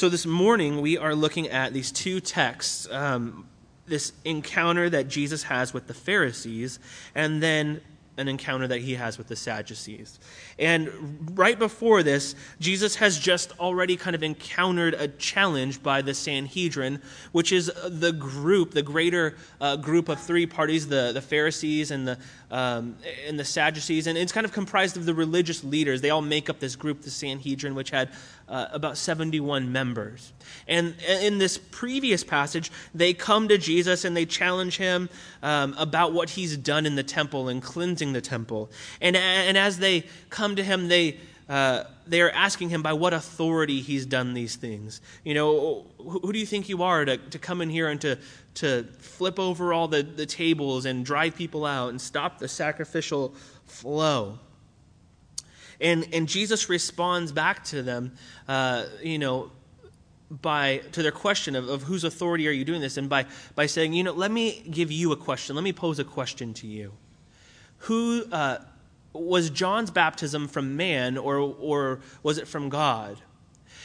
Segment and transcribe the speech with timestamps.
[0.00, 2.88] So this morning we are looking at these two texts.
[2.90, 3.46] Um,
[3.84, 6.78] this encounter that Jesus has with the Pharisees,
[7.14, 7.82] and then
[8.16, 10.18] an encounter that he has with the Sadducees.
[10.58, 16.14] And right before this, Jesus has just already kind of encountered a challenge by the
[16.14, 21.90] Sanhedrin, which is the group, the greater uh, group of three parties, the, the Pharisees
[21.90, 22.18] and the,
[22.50, 22.96] um,
[23.26, 24.06] and the Sadducees.
[24.06, 26.00] And it's kind of comprised of the religious leaders.
[26.00, 28.10] They all make up this group, the Sanhedrin, which had
[28.48, 30.32] uh, about 71 members.
[30.66, 35.08] And in this previous passage, they come to Jesus and they challenge him
[35.42, 38.70] um, about what he's done in the temple and cleansing the temple.
[39.00, 41.18] And, and as they come to him, they,
[41.50, 45.00] uh, they are asking him by what authority he's done these things.
[45.24, 48.00] You know, who, who do you think you are to, to come in here and
[48.02, 48.18] to,
[48.54, 53.34] to flip over all the, the tables and drive people out and stop the sacrificial
[53.66, 54.38] flow?
[55.80, 58.12] And, and Jesus responds back to them,
[58.46, 59.50] uh, you know,
[60.30, 63.26] by to their question of, of whose authority are you doing this and by,
[63.56, 66.54] by saying you know let me give you a question let me pose a question
[66.54, 66.92] to you
[67.78, 68.58] who uh,
[69.12, 73.18] was john's baptism from man or, or was it from god?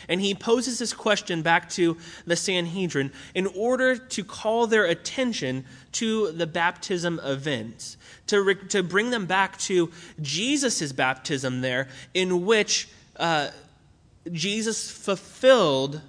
[0.07, 5.65] And he poses this question back to the sanhedrin in order to call their attention
[5.93, 12.45] to the baptism event to, re- to bring them back to jesus' baptism there in
[12.45, 13.49] which uh,
[14.31, 16.01] jesus fulfilled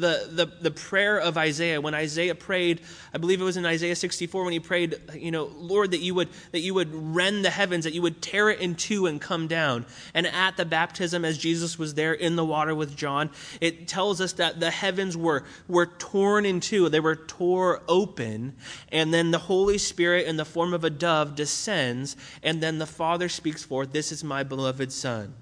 [0.00, 2.80] the, the, the prayer of Isaiah, when Isaiah prayed,
[3.12, 6.14] I believe it was in Isaiah 64 when he prayed, you know, Lord, that you
[6.14, 9.20] would that you would rend the heavens, that you would tear it in two and
[9.20, 9.86] come down.
[10.14, 13.30] And at the baptism, as Jesus was there in the water with John,
[13.60, 16.88] it tells us that the heavens were were torn in two.
[16.88, 18.56] They were tore open,
[18.90, 22.86] and then the Holy Spirit in the form of a dove descends, and then the
[22.86, 25.34] Father speaks forth, This is my beloved Son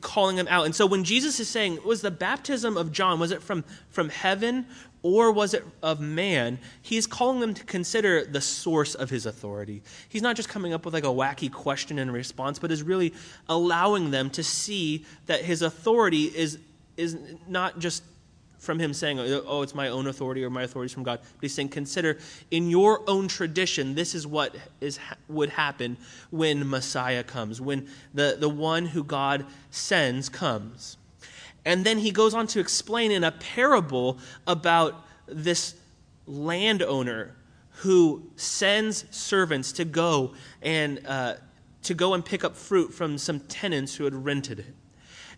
[0.00, 0.64] calling him out.
[0.64, 4.08] And so when Jesus is saying, was the baptism of John, was it from, from
[4.08, 4.66] heaven
[5.02, 6.58] or was it of man?
[6.82, 9.82] He's calling them to consider the source of his authority.
[10.08, 13.14] He's not just coming up with like a wacky question and response, but is really
[13.48, 16.58] allowing them to see that his authority is,
[16.96, 17.16] is
[17.46, 18.02] not just
[18.58, 21.20] from him saying, oh, it's my own authority or my authority is from God.
[21.20, 22.18] But he's saying, consider
[22.50, 25.96] in your own tradition, this is what is, would happen
[26.30, 30.96] when Messiah comes, when the, the one who God sends comes.
[31.64, 35.74] And then he goes on to explain in a parable about this
[36.26, 37.34] landowner
[37.70, 41.34] who sends servants to go and uh,
[41.82, 44.74] to go and pick up fruit from some tenants who had rented it.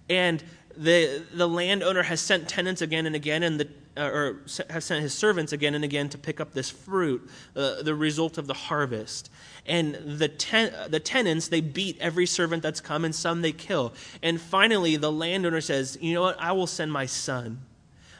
[0.08, 0.42] And
[0.78, 4.40] the, the landowner has sent tenants again and again, and the, uh, or
[4.70, 8.38] has sent his servants again and again to pick up this fruit, uh, the result
[8.38, 9.30] of the harvest.
[9.66, 13.92] And the, ten, the tenants, they beat every servant that's come, and some they kill.
[14.22, 16.40] And finally, the landowner says, You know what?
[16.40, 17.60] I will send my son,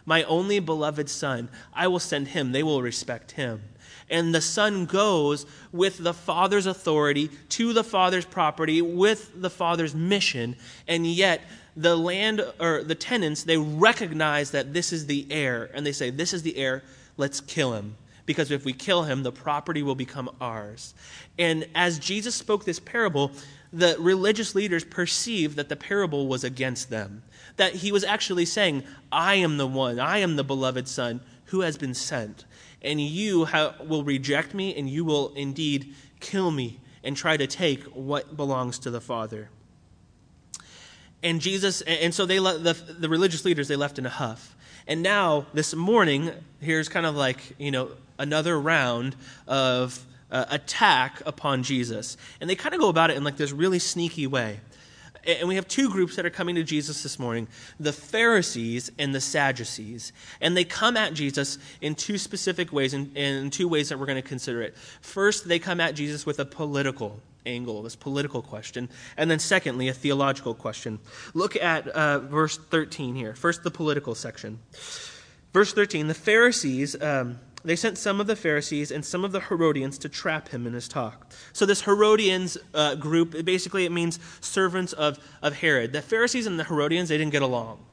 [0.04, 1.48] my only beloved son.
[1.72, 2.50] I will send him.
[2.50, 3.62] They will respect him
[4.10, 9.94] and the son goes with the father's authority to the father's property with the father's
[9.94, 11.42] mission and yet
[11.78, 16.10] the land or the tenants, they recognize that this is the heir, and they say,
[16.10, 16.82] This is the heir,
[17.16, 17.96] let's kill him.
[18.26, 20.92] Because if we kill him, the property will become ours.
[21.38, 23.30] And as Jesus spoke this parable,
[23.72, 27.22] the religious leaders perceived that the parable was against them.
[27.56, 31.60] That he was actually saying, I am the one, I am the beloved Son who
[31.60, 32.44] has been sent.
[32.82, 33.46] And you
[33.86, 38.78] will reject me, and you will indeed kill me and try to take what belongs
[38.80, 39.48] to the Father.
[41.22, 44.54] And Jesus, and so they the, the religious leaders, they left in a huff.
[44.86, 46.30] And now, this morning,
[46.60, 52.16] here's kind of like, you know, another round of uh, attack upon Jesus.
[52.40, 54.60] And they kind of go about it in like this really sneaky way.
[55.26, 59.14] And we have two groups that are coming to Jesus this morning the Pharisees and
[59.14, 60.12] the Sadducees.
[60.40, 64.06] And they come at Jesus in two specific ways, and in two ways that we're
[64.06, 64.76] going to consider it.
[65.00, 68.88] First, they come at Jesus with a political angle, this political question.
[69.16, 70.98] And then, secondly, a theological question.
[71.34, 73.34] Look at uh, verse 13 here.
[73.34, 74.58] First, the political section.
[75.52, 77.00] Verse 13 the Pharisees.
[77.02, 80.66] Um, they sent some of the Pharisees and some of the Herodians to trap him
[80.66, 81.32] in his talk.
[81.52, 85.92] So this Herodians uh, group, basically it means servants of, of Herod.
[85.92, 87.84] The Pharisees and the Herodians, they didn't get along.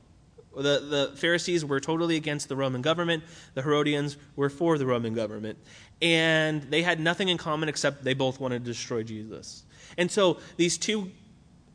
[0.55, 3.23] The, the Pharisees were totally against the Roman government.
[3.53, 5.57] The Herodians were for the Roman government
[6.01, 9.63] and they had nothing in common except they both wanted to destroy Jesus.
[9.97, 11.11] And so these two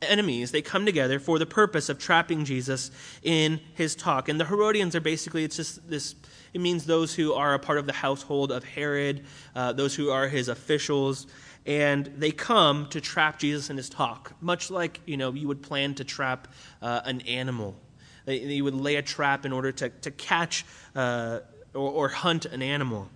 [0.03, 2.91] enemies they come together for the purpose of trapping Jesus
[3.23, 4.29] in his talk.
[4.29, 6.15] And the Herodians are basically it's just this
[6.53, 9.25] it means those who are a part of the household of Herod,
[9.55, 11.29] uh, those who are his officials,
[11.65, 15.63] and they come to trap Jesus in his talk, much like you know you would
[15.63, 16.49] plan to trap
[16.83, 17.77] uh, an animal.
[18.25, 20.65] They, would lay a trap in order to, to catch
[20.95, 21.41] uh,
[21.75, 23.09] or, or hunt an animal.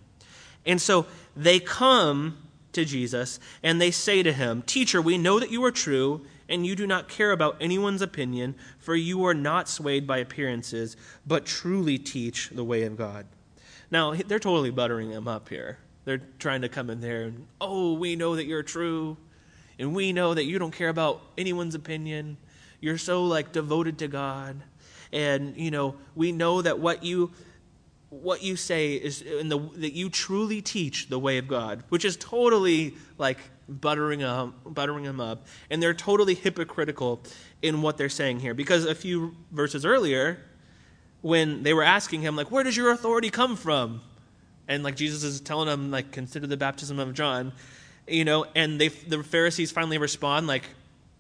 [0.66, 1.06] And so
[1.36, 2.38] they come
[2.72, 6.66] to Jesus and they say to him, Teacher, we know that you are true and
[6.66, 10.96] you do not care about anyone's opinion, for you are not swayed by appearances,
[11.26, 13.26] but truly teach the way of God.
[13.90, 15.78] Now, they're totally buttering him up here.
[16.04, 19.16] They're trying to come in there and, oh, we know that you're true,
[19.78, 22.36] and we know that you don't care about anyone's opinion.
[22.80, 24.60] You're so like devoted to God.
[25.14, 27.30] And, you know, we know that what you
[28.10, 32.04] what you say is in the that you truly teach the way of God, which
[32.04, 33.38] is totally like
[33.68, 34.20] buttering
[34.66, 37.22] buttering them up, and they're totally hypocritical
[37.62, 38.54] in what they're saying here.
[38.54, 40.40] Because a few verses earlier,
[41.22, 44.00] when they were asking him, like, where does your authority come from?
[44.66, 47.52] And like Jesus is telling them, like, consider the baptism of John,
[48.08, 50.64] you know, and they the Pharisees finally respond, like,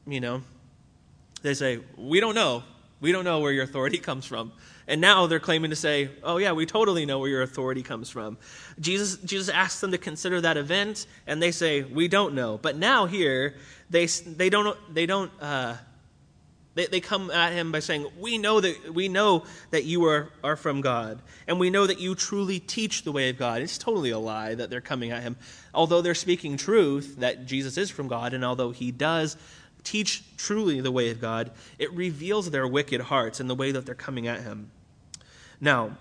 [0.04, 0.42] you know,
[1.42, 2.64] they say, We don't know.
[3.04, 4.50] We don't know where your authority comes from.
[4.88, 8.08] And now they're claiming to say, oh, yeah, we totally know where your authority comes
[8.08, 8.38] from.
[8.80, 12.56] Jesus, Jesus asks them to consider that event, and they say, we don't know.
[12.56, 13.56] But now here,
[13.90, 15.76] they, they don't, they don't, uh,
[16.76, 20.30] they, they come at him by saying, we know that, we know that you are,
[20.42, 23.60] are from God, and we know that you truly teach the way of God.
[23.60, 25.36] It's totally a lie that they're coming at him.
[25.74, 29.36] Although they're speaking truth, that Jesus is from God, and although he does
[29.84, 33.86] teach truly the way of God, it reveals their wicked hearts and the way that
[33.86, 34.70] they're coming at him.
[35.60, 35.96] Now,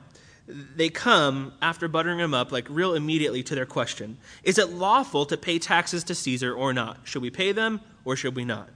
[0.48, 5.26] they come after buttering him up, like real immediately to their question Is it lawful
[5.28, 7.00] to pay taxes to Caesar or not?
[7.04, 8.70] Should we pay them or should we not?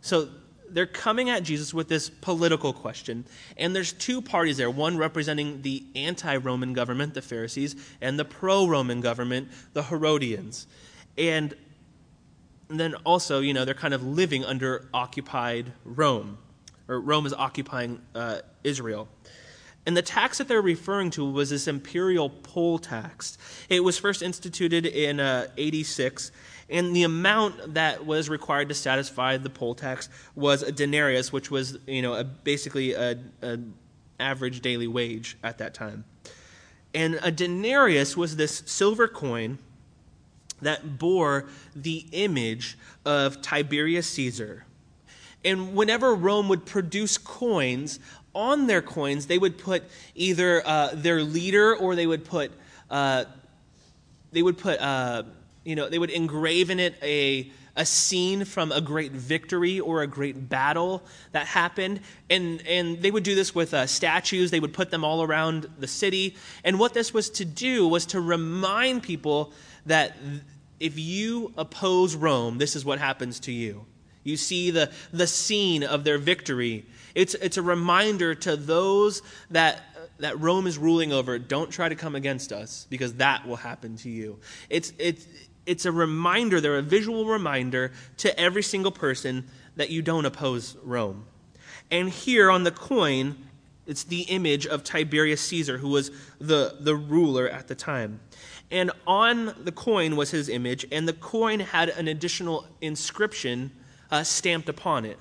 [0.00, 0.28] So
[0.68, 3.24] they're coming at Jesus with this political question.
[3.56, 8.24] And there's two parties there one representing the anti Roman government, the Pharisees, and the
[8.24, 10.66] pro Roman government, the Herodians.
[11.16, 11.54] And
[12.68, 16.38] then also, you know, they're kind of living under occupied Rome,
[16.88, 19.08] or Rome is occupying uh, Israel.
[19.86, 23.38] And the tax that they're referring to was this imperial poll tax.
[23.68, 26.32] It was first instituted in uh, 86,
[26.68, 31.52] and the amount that was required to satisfy the poll tax was a denarius, which
[31.52, 33.74] was, you know, a, basically an
[34.18, 36.04] average daily wage at that time.
[36.92, 39.58] And a denarius was this silver coin
[40.62, 44.64] that bore the image of Tiberius Caesar.
[45.44, 48.00] And whenever Rome would produce coins,
[48.36, 49.82] on their coins, they would put
[50.14, 52.52] either uh, their leader or they would put,
[52.90, 53.24] uh,
[54.30, 55.22] they would put, uh,
[55.64, 60.02] you know, they would engrave in it a, a scene from a great victory or
[60.02, 61.02] a great battle
[61.32, 62.00] that happened.
[62.30, 64.50] And, and they would do this with uh, statues.
[64.50, 66.36] They would put them all around the city.
[66.64, 69.52] And what this was to do was to remind people
[69.84, 70.16] that
[70.80, 73.84] if you oppose Rome, this is what happens to you.
[74.24, 76.84] You see the, the scene of their victory.
[77.14, 79.82] It's, it's a reminder to those that,
[80.18, 83.96] that Rome is ruling over don't try to come against us because that will happen
[83.98, 84.40] to you.
[84.68, 85.26] It's, it's,
[85.66, 90.76] it's a reminder, they're a visual reminder to every single person that you don't oppose
[90.82, 91.26] Rome.
[91.90, 93.36] And here on the coin,
[93.86, 96.10] it's the image of Tiberius Caesar, who was
[96.40, 98.20] the, the ruler at the time.
[98.70, 103.70] And on the coin was his image, and the coin had an additional inscription
[104.10, 105.18] uh, stamped upon it.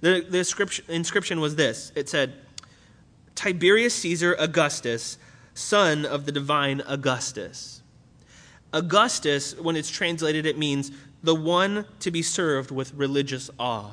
[0.00, 2.34] The, the inscription, inscription was this it said,
[3.34, 5.18] Tiberius Caesar Augustus,
[5.54, 7.75] son of the divine Augustus.
[8.72, 10.90] Augustus, when it's translated, it means
[11.22, 13.92] the one to be served with religious awe.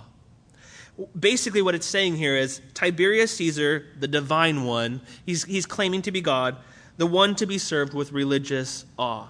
[1.19, 6.11] Basically, what it's saying here is Tiberius Caesar, the divine one, he's, he's claiming to
[6.11, 6.57] be God,
[6.97, 9.27] the one to be served with religious awe.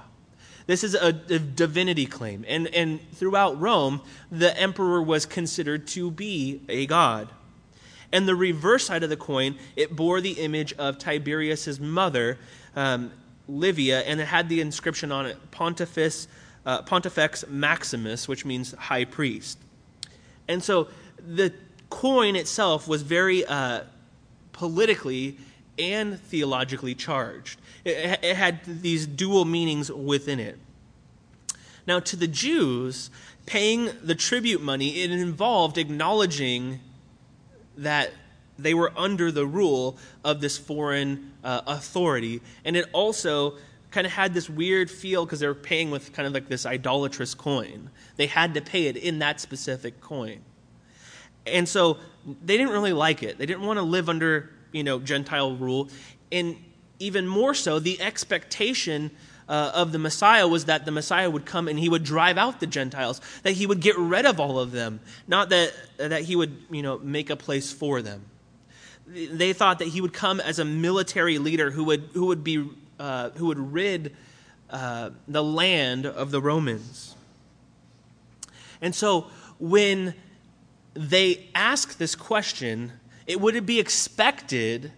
[0.65, 2.45] This is a, a, divinity claim.
[2.47, 7.29] And, and throughout Rome, the emperor was considered to be a god.
[8.11, 12.37] And the reverse side of the coin, it bore the image of Tiberius's mother,
[12.75, 13.11] um,
[13.47, 16.27] Livia, and it had the inscription on it, Pontifex,
[16.65, 19.57] uh, Pontifex Maximus, which means high priest.
[20.47, 21.53] And so the
[21.89, 23.81] coin itself was very uh,
[24.51, 25.37] politically
[25.77, 27.59] and theologically charged.
[27.83, 30.57] It, it had these dual meanings within it.
[31.85, 33.09] Now, to the Jews,
[33.45, 36.79] paying the tribute money, it involved acknowledging
[37.75, 38.11] that
[38.57, 42.41] they were under the rule of this foreign uh, authority.
[42.65, 43.55] And it also
[43.91, 46.65] kind of had this weird feel because they were paying with kind of like this
[46.65, 47.89] idolatrous coin.
[48.15, 50.41] They had to pay it in that specific coin.
[51.45, 51.97] And so
[52.43, 53.37] they didn't really like it.
[53.37, 55.89] They didn't want to live under, you know, Gentile rule.
[56.31, 56.55] And
[56.99, 59.11] even more so, the expectation
[59.47, 62.59] uh, of the Messiah was that the Messiah would come and he would drive out
[62.59, 66.35] the Gentiles, that he would get rid of all of them, not that, that he
[66.35, 68.25] would you know, make a place for them.
[69.07, 72.69] They thought that he would come as a military leader who would, who would, be,
[72.99, 74.15] uh, who would rid
[74.69, 77.15] uh, the land of the Romans.
[78.81, 79.27] And so
[79.59, 80.13] when
[80.93, 82.91] they ask this question,
[83.27, 84.91] it would be expected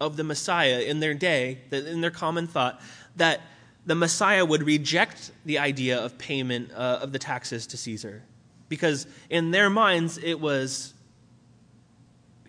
[0.00, 2.80] of the Messiah in their day, in their common thought,
[3.16, 3.40] that
[3.86, 8.22] the Messiah would reject the idea of payment uh, of the taxes to Caesar.
[8.68, 10.94] Because in their minds, it was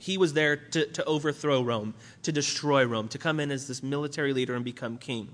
[0.04, 1.94] he was there to, to overthrow Rome,
[2.24, 5.30] to destroy Rome, to come in as this military leader and become king.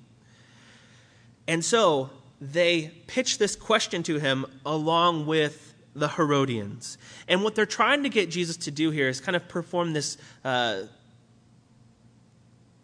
[1.48, 7.00] And so they pitch this question to him along with the Herodians.
[7.28, 10.20] And what they're trying to get Jesus to do here is kind of perform this
[10.46, 10.84] uh,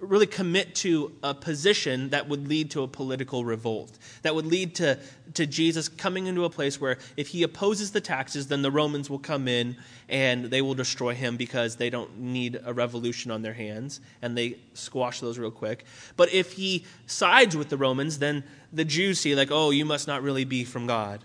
[0.10, 4.76] really commit to a position that would lead to a political revolt, that would lead
[4.76, 4.98] to,
[5.34, 9.10] to Jesus coming into a place where if he opposes the taxes, then the Romans
[9.10, 9.76] will come in
[10.10, 14.38] and they will destroy him because they don't need a revolution on their hands, and
[14.38, 15.86] they squash those real quick.
[16.16, 20.08] But if he sides with the Romans, then the Jews see, like, oh, you must
[20.08, 21.24] not really be from God.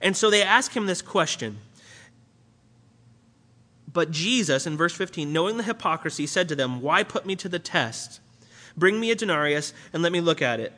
[0.00, 1.58] And so they ask him this question
[3.98, 7.48] but Jesus, in verse 15, knowing the hypocrisy, said to them, Why put me to
[7.48, 8.20] the test?
[8.76, 10.72] Bring me a denarius and let me look at it.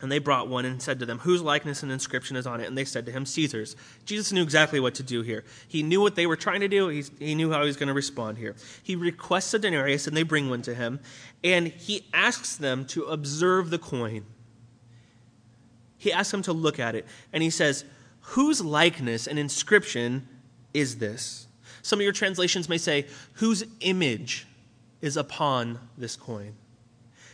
[0.00, 2.66] And they brought one and said to them, Whose likeness and inscription is on it?
[2.66, 3.76] And they said to him, Caesar's.
[4.06, 5.44] Jesus knew exactly what to do here.
[5.68, 6.88] He knew what they were trying to do.
[6.88, 8.56] He, he knew how he was going to respond here.
[8.82, 11.00] He requests a denarius, and they bring one to him.
[11.42, 14.24] And he asks them to observe the coin.
[15.98, 17.04] He asks them to look at it.
[17.34, 17.84] And he says,
[18.20, 20.26] Whose likeness and inscription
[20.72, 21.48] is this?
[21.84, 24.46] Some of your translations may say, Whose image
[25.02, 26.54] is upon this coin?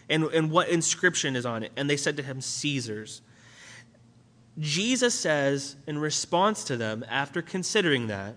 [0.09, 1.71] And, and what inscription is on it?
[1.77, 3.23] And they said to him, Caesar's.
[4.59, 8.35] Jesus says, in response to them, after considering that,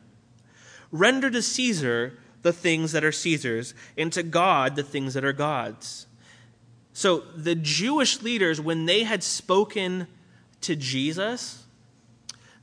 [0.92, 5.34] Render to Caesar the things that are Caesar's, and to God the things that are
[5.34, 6.06] God's.
[6.92, 10.06] So the Jewish leaders, when they had spoken
[10.62, 11.64] to Jesus,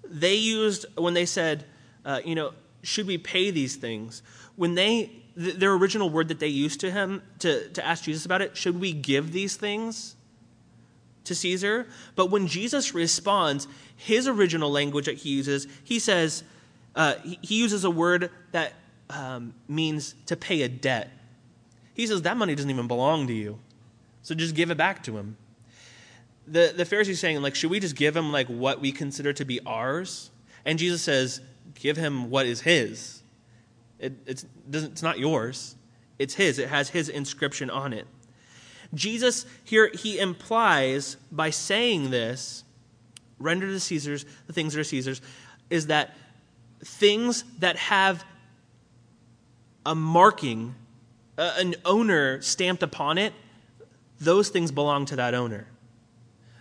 [0.04, 1.64] they used, when they said,
[2.04, 4.22] uh, you know, should we pay these things?
[4.56, 8.24] When they, th- their original word that they used to him to, to ask Jesus
[8.24, 10.16] about it, should we give these things
[11.24, 11.86] to Caesar?
[12.16, 16.42] But when Jesus responds, his original language that he uses, he says,
[16.94, 18.72] uh, he, he, uses a word that
[19.10, 21.10] um, means to pay a debt.
[21.94, 23.58] He says, that money doesn't even belong to you.
[24.22, 25.36] So just give it back to him.
[26.46, 29.44] The, the Pharisees saying, like, should we just give him like what we consider to
[29.44, 30.30] be ours?
[30.64, 31.40] And Jesus says,
[31.80, 33.22] give him what is his.
[33.98, 35.74] It, it's, it's not yours,
[36.18, 36.58] it's his.
[36.58, 38.06] It has his inscription on it.
[38.94, 42.64] Jesus here, he implies by saying this,
[43.38, 45.20] render to Caesar's the things that are Caesar's,
[45.68, 46.16] is that
[46.84, 48.24] things that have
[49.84, 50.74] a marking,
[51.38, 53.32] uh, an owner stamped upon it,
[54.20, 55.66] those things belong to that owner.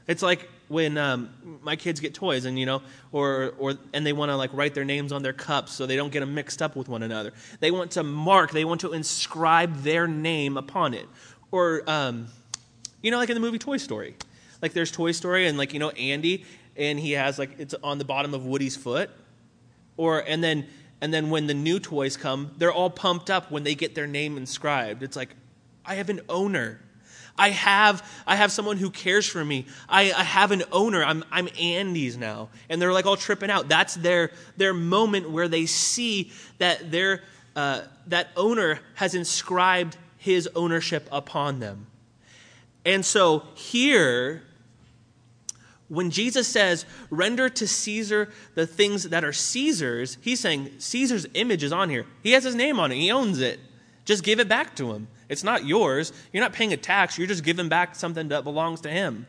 [0.08, 4.14] It's like when um, my kids get toys and you know or or and they
[4.14, 6.62] want to like write their names on their cups so they don't get them mixed
[6.62, 7.34] up with one another.
[7.60, 11.08] They want to mark they want to inscribe their name upon it.
[11.52, 12.28] Or um,
[13.02, 14.16] you know like in the movie toy story.
[14.62, 16.46] Like there's toy story and like you know andy
[16.78, 19.10] and he has like it's on the bottom of woody's foot.
[19.98, 20.68] Or and then
[21.02, 24.08] and then when the new toys come they're all pumped up when they get their
[24.08, 25.04] name inscribed.
[25.04, 25.36] It's like
[25.86, 26.82] i have an owner
[27.40, 29.66] I have, I have someone who cares for me.
[29.88, 31.04] I, I have an owner.
[31.04, 32.50] I'm, I'm Andy's now.
[32.70, 33.70] And they're like all tripping out.
[33.70, 37.24] That's their, their moment where they see that their,
[37.56, 41.88] uh, that owner has inscribed his ownership upon them.
[42.86, 44.44] And so here,
[45.88, 51.64] when Jesus says, render to Caesar the things that are Caesar's, he's saying Caesar's image
[51.64, 52.06] is on here.
[52.22, 53.62] He has his name on it, he owns it.
[54.10, 55.08] Just give it back to him.
[55.30, 56.12] It's not yours.
[56.34, 57.20] You're not paying a tax.
[57.20, 59.28] You're just giving back something that belongs to him.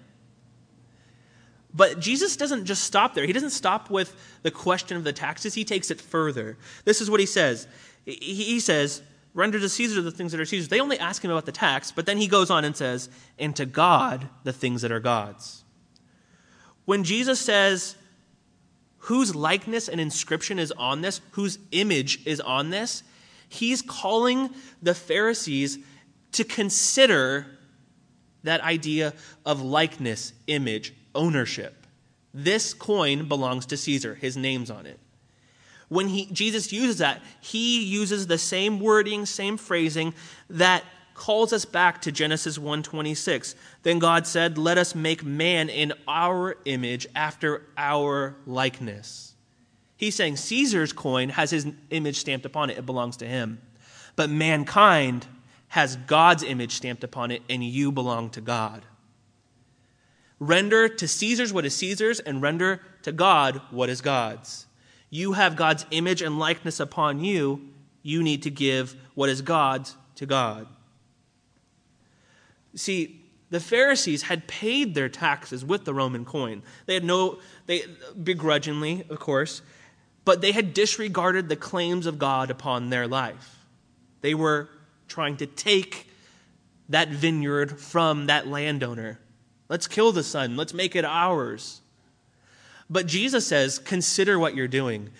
[1.75, 3.27] But Jesus doesn't just stop there.
[3.27, 5.53] He doesn't stop with the question of the taxes.
[5.53, 6.57] He takes it further.
[6.87, 7.69] This is what he says.
[8.07, 9.03] He says,
[9.35, 10.69] Render to Caesar the things that are Caesar's.
[10.69, 13.55] They only ask him about the tax, but then he goes on and says, And
[13.57, 15.63] to God the things that are God's.
[16.87, 17.97] When Jesus says,
[19.05, 21.21] Whose likeness and inscription is on this?
[21.33, 23.03] Whose image is on this?
[23.51, 25.81] He's calling the Pharisees
[26.33, 27.47] to consider
[28.45, 29.13] that idea
[29.45, 31.87] of likeness, image, ownership.
[32.33, 35.01] This coin belongs to Caesar, his name's on it.
[35.89, 40.15] When he, Jesus uses that, he uses the same wording, same phrasing
[40.49, 43.57] that calls us back to Genesis 1:26.
[43.83, 49.30] Then God said, "Let us make man in our image after our likeness."
[50.01, 53.61] He's saying Caesar's coin has his image stamped upon it, it belongs to him.
[54.17, 55.27] but mankind
[55.69, 58.85] has God's image stamped upon it, and you belong to God.
[60.39, 64.67] Render to Caesar's what is Caesar's, and render to God what is God's.
[65.11, 67.69] You have God's image and likeness upon you.
[68.03, 70.67] You need to give what is God's to God.
[72.75, 76.63] See, the Pharisees had paid their taxes with the Roman coin.
[76.87, 77.85] They had no, they
[78.23, 79.63] begrudgingly, of course,
[80.25, 83.65] but they had disregarded the claims of God upon their life.
[84.21, 84.69] They were
[85.09, 86.09] trying to take
[86.89, 89.19] that vineyard from that landowner
[89.71, 90.57] Let's kill the son.
[90.57, 91.81] Let's make it ours.
[92.91, 95.11] But Jesus says, consider what you're doing.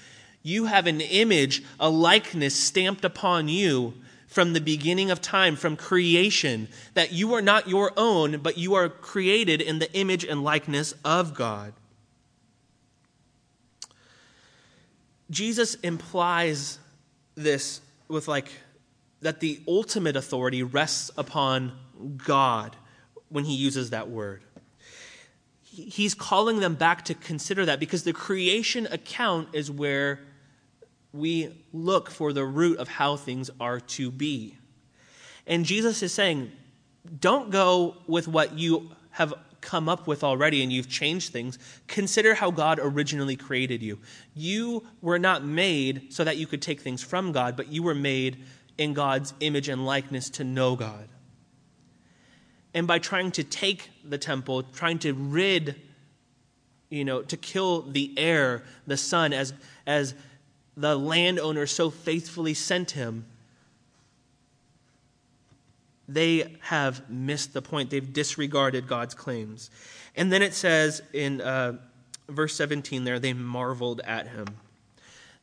[0.43, 3.95] You have an image, a likeness stamped upon you
[4.27, 8.75] from the beginning of time, from creation, that you are not your own, but you
[8.75, 11.73] are created in the image and likeness of God.
[15.31, 16.79] Jesus implies
[17.35, 18.51] this with like
[19.21, 21.73] that the ultimate authority rests upon
[22.17, 22.77] God
[23.29, 24.43] when he uses that word.
[25.63, 30.21] He's calling them back to consider that because the creation account is where
[31.13, 34.57] we look for the root of how things are to be.
[35.47, 36.51] And Jesus is saying,
[37.19, 41.59] don't go with what you have come up with already and you've changed things.
[41.87, 43.99] Consider how God originally created you.
[44.35, 47.95] You were not made so that you could take things from God, but you were
[47.95, 48.43] made
[48.79, 51.09] in God's image and likeness to know God
[52.75, 55.81] and by trying to take the temple, trying to rid,
[56.89, 59.53] you know, to kill the heir, the son, as,
[59.87, 60.15] as
[60.77, 63.27] the landowner so faithfully sent him,
[66.15, 67.91] they have missed the point.
[67.91, 69.71] They've disregarded God's claims.
[70.17, 71.79] And then it says in uh,
[72.29, 74.47] verse 17 there, they marveled at him.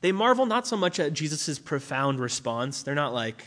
[0.01, 2.83] They marvel not so much at Jesus' profound response.
[2.83, 3.43] They're not like,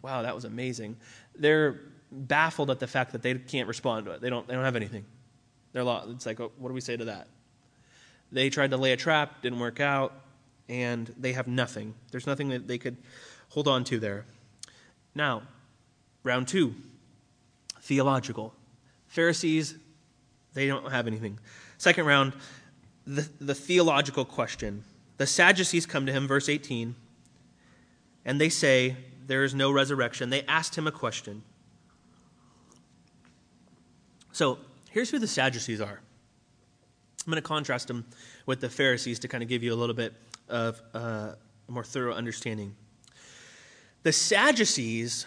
[0.00, 0.96] wow, that was amazing.
[1.34, 4.20] They're baffled at the fact that they can't respond to it.
[4.20, 5.04] They don't, they don't have anything.
[5.72, 6.08] They're lost.
[6.10, 7.28] It's like, oh, what do we say to that?
[8.32, 10.12] They tried to lay a trap, didn't work out,
[10.68, 11.94] and they have nothing.
[12.10, 12.96] There's nothing that they could
[13.50, 14.24] hold on to there.
[15.14, 15.42] Now,
[16.26, 16.74] round two
[17.80, 18.52] theological.
[19.06, 19.76] Pharisees,
[20.52, 21.38] they don't have anything.
[21.78, 22.32] Second round,
[23.06, 24.82] the, the theological question.
[25.18, 26.94] The Sadducees come to him, verse 18,
[28.24, 30.28] and they say, There is no resurrection.
[30.30, 31.42] They asked him a question.
[34.32, 34.58] So
[34.90, 36.00] here's who the Sadducees are.
[37.26, 38.04] I'm going to contrast them
[38.44, 40.12] with the Pharisees to kind of give you a little bit
[40.48, 41.32] of uh,
[41.68, 42.74] a more thorough understanding.
[44.02, 45.26] The Sadducees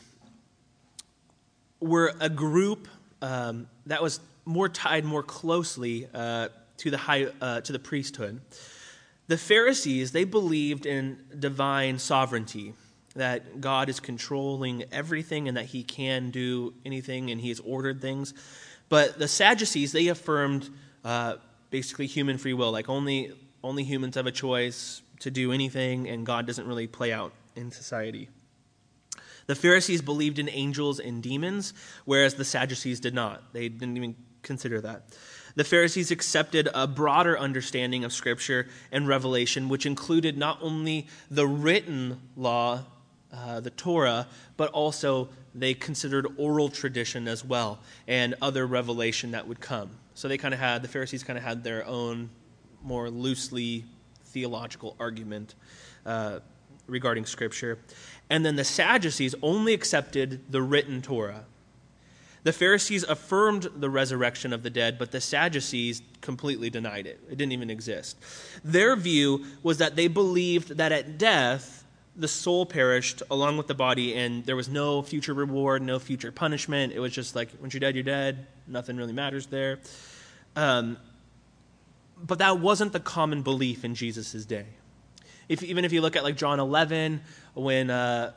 [1.80, 2.88] were a group
[3.22, 8.42] um, that was more tied more closely uh, to the high uh, to the priesthood.
[9.28, 12.74] The Pharisees they believed in divine sovereignty,
[13.15, 18.02] that God is controlling everything and that He can do anything and He has ordered
[18.02, 18.34] things.
[18.89, 20.70] But the Sadducees, they affirmed
[21.06, 21.36] uh,
[21.70, 26.26] basically human free will, like only, only humans have a choice to do anything, and
[26.26, 28.30] God doesn't really play out in society.
[29.49, 31.73] The Pharisees believed in angels and demons,
[32.05, 33.51] whereas the Sadducees did not.
[33.51, 35.07] They didn't even consider that.
[35.55, 41.47] The Pharisees accepted a broader understanding of Scripture and revelation, which included not only the
[41.47, 42.83] written law,
[43.33, 49.47] uh, the Torah, but also they considered oral tradition as well and other revelation that
[49.47, 49.89] would come.
[50.13, 52.29] So they kind of had, the Pharisees kind of had their own
[52.83, 53.85] more loosely
[54.25, 55.55] theological argument
[56.05, 56.41] uh,
[56.89, 57.80] regarding Scripture.
[58.30, 61.45] And then the Sadducees only accepted the written Torah.
[62.43, 67.19] The Pharisees affirmed the resurrection of the dead, but the Sadducees completely denied it.
[67.30, 68.17] It didn't even exist.
[68.63, 71.84] Their view was that they believed that at death,
[72.15, 76.32] the soul perished along with the body, and there was no future reward, no future
[76.32, 76.93] punishment.
[76.93, 78.47] It was just like, once you're dead, you're dead.
[78.67, 79.80] Nothing really matters there.
[80.56, 80.97] Um,
[82.21, 84.65] but that wasn't the common belief in Jesus' day.
[85.49, 87.21] If, even if you look at like John 11,
[87.55, 88.31] when, uh,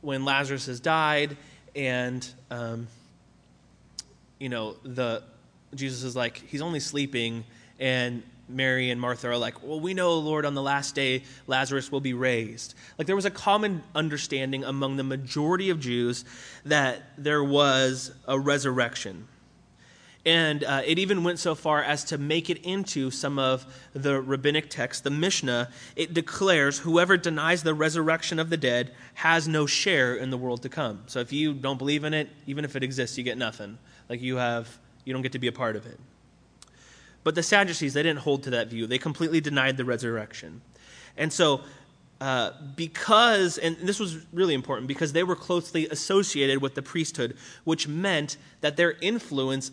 [0.00, 1.36] when Lazarus has died,
[1.76, 2.88] and, um,
[4.38, 5.22] you know, the,
[5.74, 7.44] Jesus is like, he's only sleeping,
[7.78, 11.92] and Mary and Martha are like, well, we know, Lord, on the last day Lazarus
[11.92, 12.74] will be raised.
[12.98, 16.24] Like there was a common understanding among the majority of Jews
[16.64, 19.28] that there was a resurrection.
[20.26, 24.20] And uh, it even went so far as to make it into some of the
[24.20, 25.70] rabbinic texts, the Mishnah.
[25.96, 30.62] It declares whoever denies the resurrection of the dead has no share in the world
[30.62, 31.02] to come.
[31.06, 33.78] So if you don't believe in it, even if it exists, you get nothing.
[34.08, 36.00] Like you have, you don't get to be a part of it.
[37.22, 38.86] But the Sadducees, they didn't hold to that view.
[38.86, 40.62] They completely denied the resurrection.
[41.16, 41.60] And so
[42.20, 47.36] uh, because, and this was really important, because they were closely associated with the priesthood,
[47.64, 49.70] which meant that their influence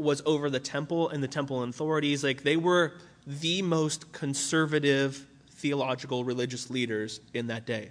[0.00, 2.24] was over the temple and the temple authorities.
[2.24, 2.94] Like they were
[3.26, 7.90] the most conservative theological religious leaders in that day.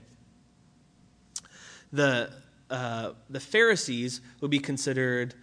[1.91, 2.31] The,
[2.69, 5.33] uh, the Pharisees would be considered,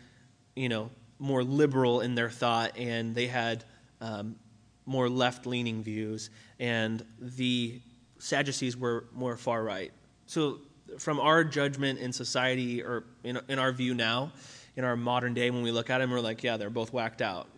[0.54, 3.64] you know, more liberal in their thought, and they had
[4.00, 4.36] um,
[4.84, 7.80] more left leaning views, and the
[8.18, 9.92] Sadducees were more far right.
[10.26, 10.58] So,
[10.98, 14.32] from our judgment in society, or in, in our view now,
[14.76, 17.22] in our modern day, when we look at them, we're like, yeah, they're both whacked
[17.22, 17.48] out.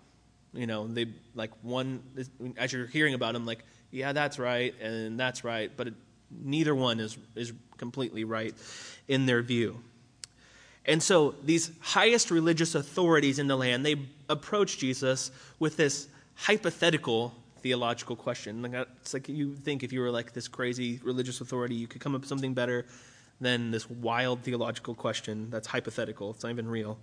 [0.52, 2.02] You know, they like one,
[2.56, 5.94] as you're hearing about them, like, yeah, that's right, and that's right, but it,
[6.30, 8.54] neither one is, is completely right
[9.08, 9.82] in their view.
[10.84, 13.96] And so these highest religious authorities in the land, they
[14.28, 18.64] approach Jesus with this hypothetical theological question.
[19.02, 22.14] It's like you think if you were like this crazy religious authority, you could come
[22.14, 22.86] up with something better
[23.40, 26.30] than this wild theological question that's hypothetical.
[26.30, 26.98] It's not even real.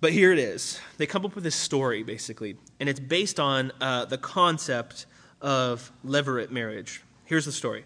[0.00, 0.80] But here it is.
[0.98, 5.06] They come up with this story, basically, and it's based on uh, the concept
[5.40, 7.02] of levirate marriage.
[7.24, 7.84] Here's the story.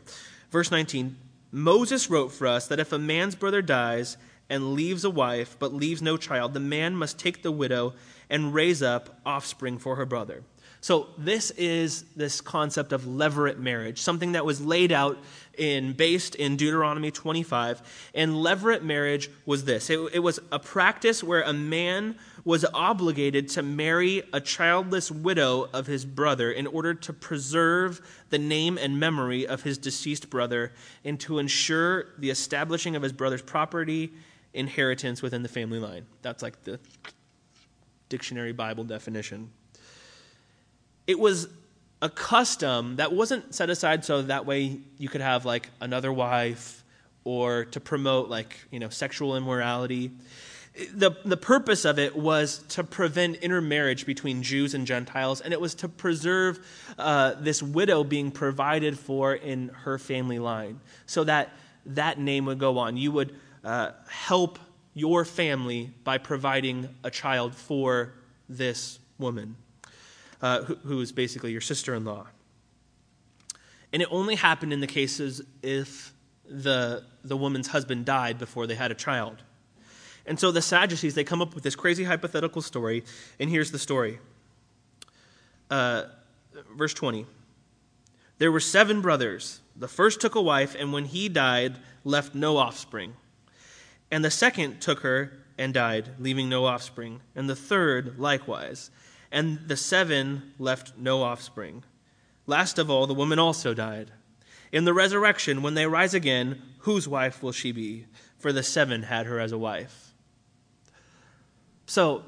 [0.50, 1.16] Verse 19
[1.50, 4.18] Moses wrote for us that if a man's brother dies
[4.50, 7.94] and leaves a wife but leaves no child, the man must take the widow
[8.28, 10.42] and raise up offspring for her brother.
[10.80, 15.18] So, this is this concept of levirate marriage, something that was laid out
[15.56, 18.10] in, based in Deuteronomy 25.
[18.14, 23.48] And levirate marriage was this it, it was a practice where a man was obligated
[23.48, 28.98] to marry a childless widow of his brother in order to preserve the name and
[28.98, 30.72] memory of his deceased brother
[31.04, 34.12] and to ensure the establishing of his brother's property
[34.54, 36.06] inheritance within the family line.
[36.22, 36.80] That's like the
[38.08, 39.50] dictionary Bible definition.
[41.08, 41.48] It was
[42.02, 46.84] a custom that wasn't set aside so that way you could have like another wife
[47.24, 50.12] or to promote like, you know, sexual immorality.
[50.92, 55.60] The, the purpose of it was to prevent intermarriage between Jews and Gentiles, and it
[55.60, 56.60] was to preserve
[56.98, 61.52] uh, this widow being provided for in her family line so that
[61.86, 62.96] that name would go on.
[62.96, 64.58] You would uh, help
[64.94, 68.12] your family by providing a child for
[68.48, 69.56] this woman,
[70.40, 72.26] uh, who, who is basically your sister in law.
[73.92, 76.12] And it only happened in the cases if
[76.48, 79.42] the, the woman's husband died before they had a child.
[80.26, 83.04] And so the Sadducees, they come up with this crazy hypothetical story,
[83.40, 84.18] and here's the story.
[85.70, 86.04] Uh,
[86.76, 87.26] verse 20.
[88.36, 89.60] There were seven brothers.
[89.74, 93.14] The first took a wife, and when he died, left no offspring.
[94.10, 97.20] And the second took her and died, leaving no offspring.
[97.34, 98.90] And the third likewise.
[99.30, 101.84] And the seven left no offspring.
[102.46, 104.10] Last of all, the woman also died.
[104.72, 108.06] In the resurrection, when they rise again, whose wife will she be?
[108.38, 110.14] For the seven had her as a wife.
[111.86, 112.22] So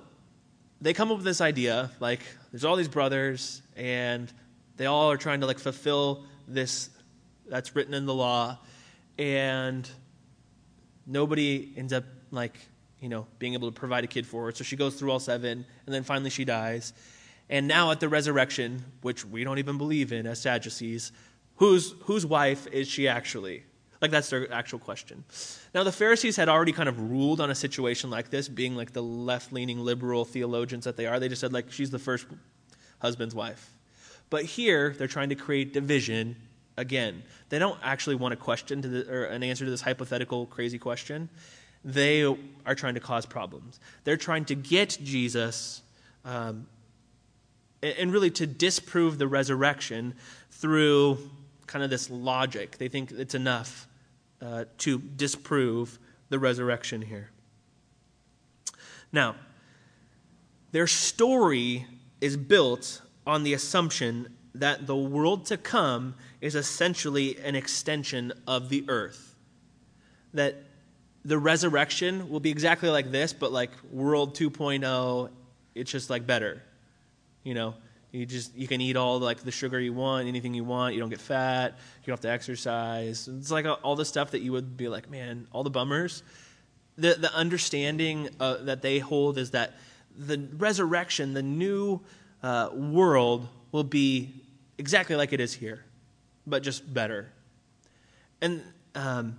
[0.81, 4.33] they come up with this idea like, there's all these brothers, and
[4.77, 6.91] they all are trying to like fulfill this
[7.47, 8.59] that's written in the law.
[9.19, 9.89] And
[11.07, 12.59] nobody ends up like
[13.01, 14.53] you know being able to provide a kid for her.
[14.53, 16.93] So she goes through all seven and then finally she dies.
[17.49, 21.13] And now at the resurrection which we don't even believe in as sadducees
[21.57, 23.65] whose whose wife is she actually?
[24.01, 25.25] Like that's their actual question.
[25.75, 28.93] Now the pharisees had already kind of ruled on a situation like this being like
[28.93, 31.21] the left-leaning liberal theologians that they are.
[31.21, 32.27] They just said like she's the first
[33.01, 33.75] husband's wife.
[34.31, 36.37] But here they're trying to create division
[36.77, 37.23] again.
[37.51, 40.79] They don't actually want a question to the, or an answer to this hypothetical crazy
[40.79, 41.29] question.
[41.85, 43.81] They are trying to cause problems.
[44.05, 45.83] They're trying to get Jesus
[46.25, 46.66] um,
[47.83, 50.14] and really to disprove the resurrection
[50.51, 51.19] through
[51.66, 52.77] kind of this logic.
[52.79, 53.87] They think it's enough
[54.43, 57.31] uh, to disprove the resurrection here.
[59.12, 59.37] Now,
[60.73, 61.87] their story
[62.21, 68.69] is built on the assumption that the world to come is essentially an extension of
[68.69, 69.35] the earth.
[70.35, 70.57] That
[71.24, 75.30] the resurrection will be exactly like this, but like world 2.0,
[75.74, 76.62] it's just like better.
[77.42, 77.74] You know,
[78.12, 80.94] you just you can eat all like the sugar you want, anything you want.
[80.94, 81.78] You don't get fat.
[82.02, 83.28] You don't have to exercise.
[83.28, 86.22] It's like all the stuff that you would be like, man, all the bummers.
[86.96, 89.74] The the understanding uh, that they hold is that
[90.16, 92.00] the resurrection, the new
[92.42, 94.35] uh, world, will be
[94.78, 95.85] exactly like it is here,
[96.46, 97.30] but just better.
[98.42, 98.62] And,
[98.94, 99.38] um,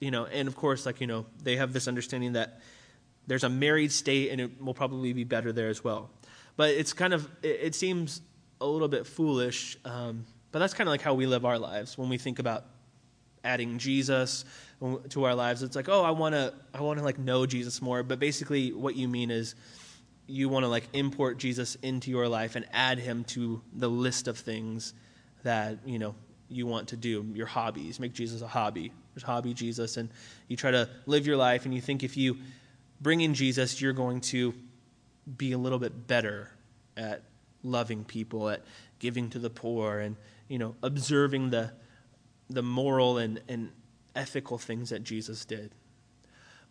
[0.00, 2.60] you know, and of course, like, you know, they have this understanding that
[3.26, 6.10] there's a married state and it will probably be better there as well.
[6.56, 8.22] But it's kind of, it, it seems
[8.60, 11.98] a little bit foolish um, But that's kind of like how we live our lives
[11.98, 12.64] when we think about
[13.44, 14.44] adding Jesus
[15.10, 15.62] to our lives.
[15.62, 18.02] It's like, oh, I want to, I want to like know Jesus more.
[18.02, 19.54] But basically, what you mean is
[20.26, 24.28] you want to like import Jesus into your life and add him to the list
[24.28, 24.94] of things
[25.42, 26.14] that you know
[26.48, 27.26] you want to do.
[27.34, 28.92] Your hobbies, make Jesus a hobby.
[29.14, 30.08] There's hobby Jesus, and
[30.48, 32.36] you try to live your life, and you think if you
[33.00, 34.54] bring in Jesus, you're going to
[35.36, 36.50] be a little bit better
[36.96, 37.22] at
[37.62, 38.62] loving people, at
[38.98, 40.16] giving to the poor, and
[40.48, 41.72] you know observing the
[42.50, 43.70] the moral and, and
[44.14, 45.70] ethical things that Jesus did.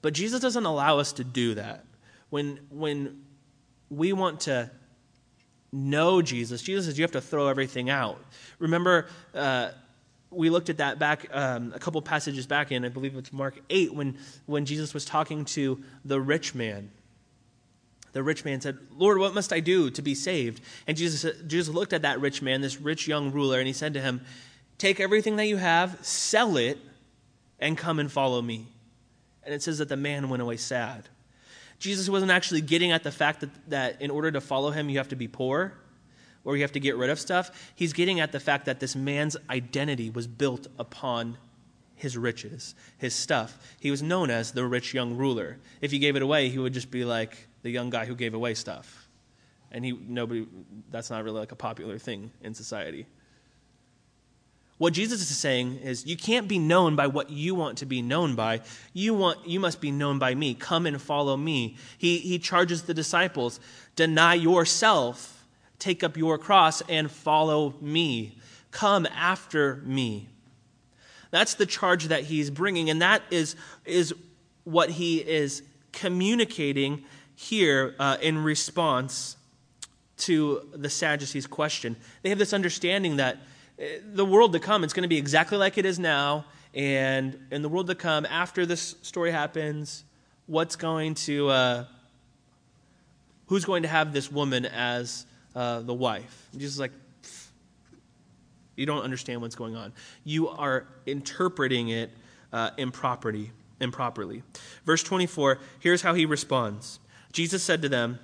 [0.02, 1.86] But Jesus doesn't allow us to do that.
[2.30, 3.24] When, when
[3.90, 4.70] we want to
[5.72, 8.20] know Jesus, Jesus says you have to throw everything out.
[8.60, 9.70] Remember, uh,
[10.30, 13.60] we looked at that back um, a couple passages back in, I believe it's Mark
[13.70, 16.92] 8, when, when Jesus was talking to the rich man.
[18.12, 20.62] The rich man said, Lord, what must I do to be saved?
[20.88, 23.94] And Jesus, Jesus looked at that rich man, this rich young ruler, and he said
[23.94, 24.22] to him,
[24.78, 26.78] Take everything that you have, sell it,
[27.60, 28.68] and come and follow me.
[29.44, 31.10] And it says that the man went away sad.
[31.80, 34.98] Jesus wasn't actually getting at the fact that, that in order to follow him, you
[34.98, 35.74] have to be poor
[36.48, 37.74] or you have to get rid of stuff.
[37.76, 41.38] He's getting at the fact that this man's identity was built upon
[41.96, 43.58] his riches, his stuff.
[43.82, 45.58] He was known as the rich young ruler.
[45.82, 48.34] If he gave it away, he would just be like the young guy who gave
[48.34, 49.10] away stuff.
[49.74, 50.48] And he nobody
[50.90, 53.08] that's not really like a popular thing in society.
[54.78, 58.02] What Jesus is saying is, you can't be known by what you want to be
[58.02, 58.62] known by.
[58.94, 60.54] You, want, you must be known by me.
[60.54, 61.76] Come and follow me.
[61.98, 63.60] He, he charges the disciples
[63.96, 65.37] deny yourself,
[65.80, 68.38] take up your cross, and follow me.
[68.72, 70.30] Come after me.
[71.32, 74.14] That's the charge that he's bringing, and that is, is
[74.64, 77.04] what he is communicating
[77.36, 79.38] here uh, in response
[80.18, 81.96] to the Sadducees' question.
[82.24, 83.38] They have this understanding that
[84.12, 86.46] the world to come, it's going to be exactly like it is now.
[86.74, 90.04] And in the world to come, after this story happens,
[90.48, 91.86] what's going to, uh,
[93.48, 95.27] who's going to have this woman as
[95.58, 96.48] uh, the wife?
[96.52, 96.92] And Jesus is like,
[98.76, 99.92] you don't understand what's going on.
[100.24, 102.12] You are interpreting it
[102.54, 104.44] uh, improperly, improperly.
[104.86, 107.00] Verse 24, here's how he responds
[107.32, 108.20] Jesus said to them,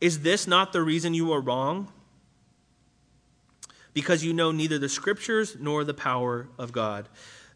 [0.00, 1.88] Is this not the reason you are wrong?
[3.92, 7.08] because you know neither the scriptures nor the power of God.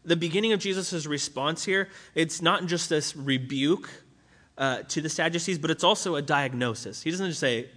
[0.03, 3.89] The beginning of Jesus' response here, it's not just this rebuke
[4.57, 7.01] uh, to the Sadducees, but it's also a diagnosis.
[7.01, 7.69] He doesn't just say,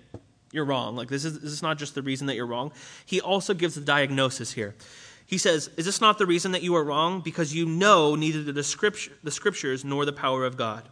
[0.53, 0.97] You're wrong.
[0.97, 2.73] Like, this is, this is not just the reason that you're wrong.
[3.05, 4.75] He also gives the diagnosis here.
[5.27, 7.21] He says, Is this not the reason that you are wrong?
[7.21, 10.89] Because you know neither the, scripture, the scriptures nor the power of God.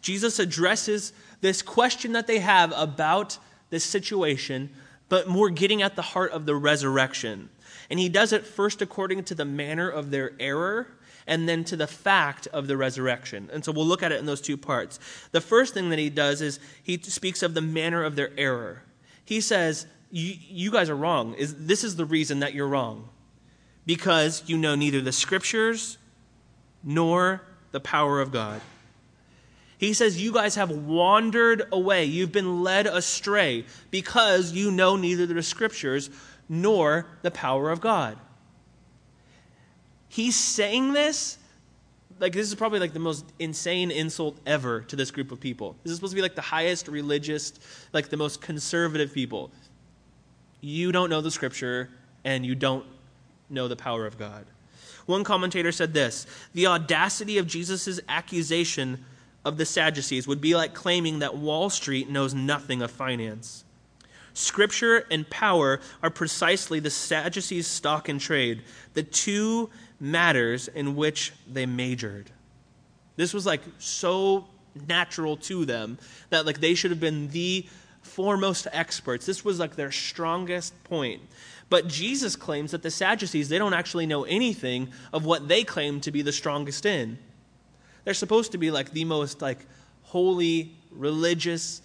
[0.00, 3.38] Jesus addresses this question that they have about
[3.70, 4.70] this situation
[5.08, 7.48] but more getting at the heart of the resurrection.
[7.90, 10.88] And he does it first according to the manner of their error
[11.26, 13.50] and then to the fact of the resurrection.
[13.52, 14.98] And so we'll look at it in those two parts.
[15.32, 18.82] The first thing that he does is he speaks of the manner of their error.
[19.26, 21.34] He says, You, guys are wrong.
[21.34, 23.10] Is, this is the reason that you're wrong.
[23.84, 25.98] Because you know neither the scriptures
[26.82, 28.60] nor the power of God.
[29.78, 32.04] He says, You guys have wandered away.
[32.04, 36.08] You've been led astray because you know neither the scriptures
[36.48, 38.16] nor the power of God.
[40.08, 41.36] He's saying this
[42.18, 45.76] like this is probably like the most insane insult ever to this group of people.
[45.82, 47.52] This is supposed to be like the highest religious,
[47.92, 49.50] like the most conservative people.
[50.60, 51.90] You don't know the scripture
[52.24, 52.84] and you don't
[53.50, 54.46] know the power of God.
[55.06, 59.04] One commentator said this The audacity of Jesus' accusation
[59.44, 63.64] of the Sadducees would be like claiming that Wall Street knows nothing of finance.
[64.34, 71.32] Scripture and power are precisely the Sadducees' stock and trade, the two matters in which
[71.50, 72.30] they majored.
[73.16, 74.46] This was like so
[74.88, 75.98] natural to them
[76.30, 77.66] that like they should have been the
[78.02, 79.26] foremost experts.
[79.26, 81.22] This was like their strongest point.
[81.68, 86.00] But Jesus claims that the Sadducees, they don't actually know anything of what they claim
[86.02, 87.18] to be the strongest in.
[88.04, 89.58] They're supposed to be like the most like
[90.02, 91.82] holy, religious,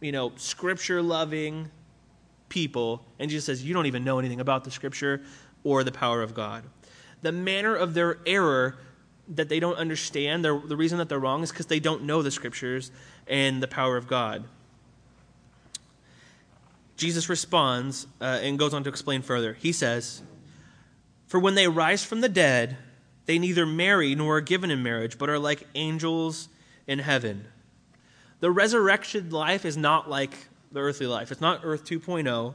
[0.00, 1.70] you know, scripture loving
[2.48, 3.04] people.
[3.18, 5.22] And Jesus says, You don't even know anything about the scripture
[5.64, 6.62] or the power of God.
[7.24, 8.76] The manner of their error
[9.28, 12.30] that they don't understand, the reason that they're wrong is because they don't know the
[12.30, 12.90] scriptures
[13.26, 14.44] and the power of God.
[16.98, 19.54] Jesus responds uh, and goes on to explain further.
[19.54, 20.20] He says,
[21.26, 22.76] For when they rise from the dead,
[23.24, 26.50] they neither marry nor are given in marriage, but are like angels
[26.86, 27.46] in heaven.
[28.40, 30.36] The resurrection life is not like
[30.72, 31.32] the earthly life.
[31.32, 32.52] It's not Earth 2.0,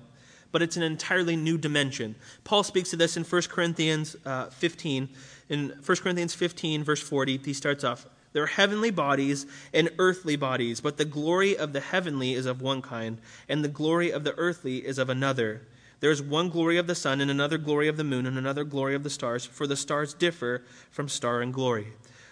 [0.51, 2.15] but it's an entirely new dimension.
[2.43, 5.09] Paul speaks to this in 1 Corinthians uh, 15.
[5.49, 10.35] In 1 Corinthians 15, verse 40, he starts off There are heavenly bodies and earthly
[10.35, 14.23] bodies, but the glory of the heavenly is of one kind, and the glory of
[14.23, 15.61] the earthly is of another.
[15.99, 18.63] There is one glory of the sun, and another glory of the moon, and another
[18.63, 21.87] glory of the stars, for the stars differ from star and glory.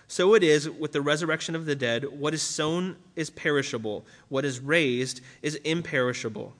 [0.08, 2.06] So it is with the resurrection of the dead.
[2.06, 6.56] What is sown is perishable, what is raised is imperishable.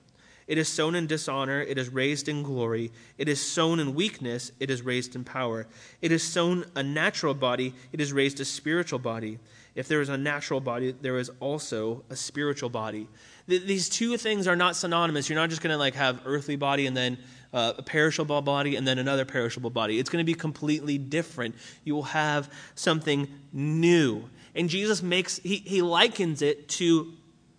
[0.48, 2.92] It is sown in dishonor, it is raised in glory.
[3.18, 5.68] It is sown in weakness, it is raised in power.
[6.02, 9.40] It is sown a natural body, it is raised a spiritual body.
[9.76, 13.08] If there is a natural body, there is also a spiritual body.
[13.48, 15.30] These two things are not synonymous.
[15.30, 17.20] You're not just going to like have earthly body and then
[17.54, 20.00] uh, a perishable body and then another perishable body.
[20.00, 21.56] It's going to be completely different.
[21.84, 24.28] You will have something new.
[24.56, 27.14] And Jesus makes he, he likens it to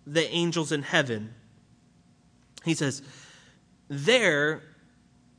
[0.05, 1.33] the angels in heaven.
[2.65, 3.01] He says,
[3.87, 4.63] There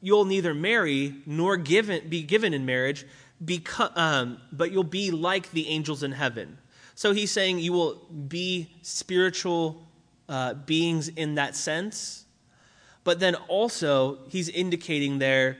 [0.00, 3.06] you'll neither marry nor given, be given in marriage,
[3.44, 6.58] because, um, but you'll be like the angels in heaven.
[6.94, 7.94] So he's saying you will
[8.28, 9.86] be spiritual
[10.28, 12.24] uh, beings in that sense,
[13.04, 15.56] but then also he's indicating there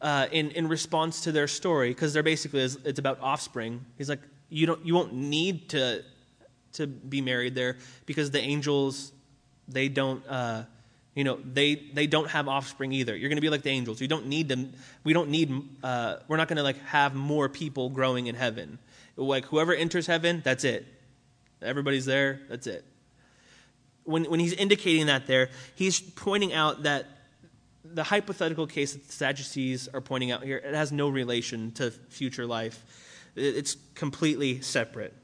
[0.00, 3.84] uh, in, in response to their story, because they're basically, it's about offspring.
[3.98, 6.02] He's like, you, don't, you won't need to,
[6.74, 7.76] to be married there
[8.06, 9.12] because the angels,
[9.68, 10.26] they don't.
[10.26, 10.64] Uh,
[11.14, 13.16] you know they they don't have offspring either.
[13.16, 14.00] You're going to be like the angels.
[14.00, 14.72] You don't need them
[15.04, 18.78] we don't need uh, we're not going to like have more people growing in heaven.
[19.16, 20.86] Like whoever enters heaven that's it.
[21.62, 22.84] Everybody's there that's it.
[24.04, 27.06] When, when he's indicating that there he's pointing out that
[27.84, 31.90] the hypothetical case that the sadducees are pointing out here it has no relation to
[31.90, 32.84] future life.
[33.34, 35.14] It's completely separate.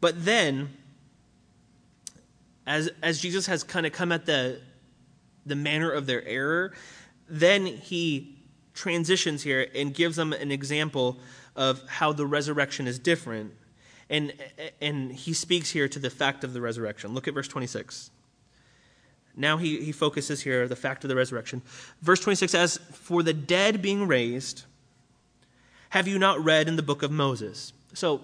[0.00, 0.70] But then
[2.66, 4.60] as as jesus has kind of come at the
[5.46, 6.72] the manner of their error,
[7.28, 8.36] then he
[8.74, 11.18] transitions here and gives them an example
[11.54, 13.54] of how the resurrection is different.
[14.10, 14.34] And,
[14.80, 17.14] and he speaks here to the fact of the resurrection.
[17.14, 18.10] Look at verse 26.
[19.34, 21.62] Now he, he focuses here the fact of the resurrection.
[22.00, 24.64] Verse 26 says, For the dead being raised,
[25.90, 27.72] have you not read in the book of Moses?
[27.92, 28.22] So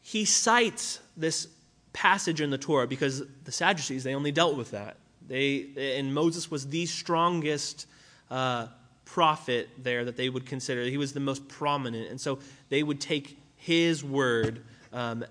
[0.00, 1.48] he cites this
[1.92, 4.96] passage in the Torah because the Sadducees, they only dealt with that.
[5.28, 7.86] They, and Moses was the strongest
[8.30, 8.68] uh,
[9.04, 10.82] prophet there that they would consider.
[10.82, 12.10] He was the most prominent.
[12.10, 12.38] And so
[12.68, 14.62] they would take his word
[14.92, 15.24] um,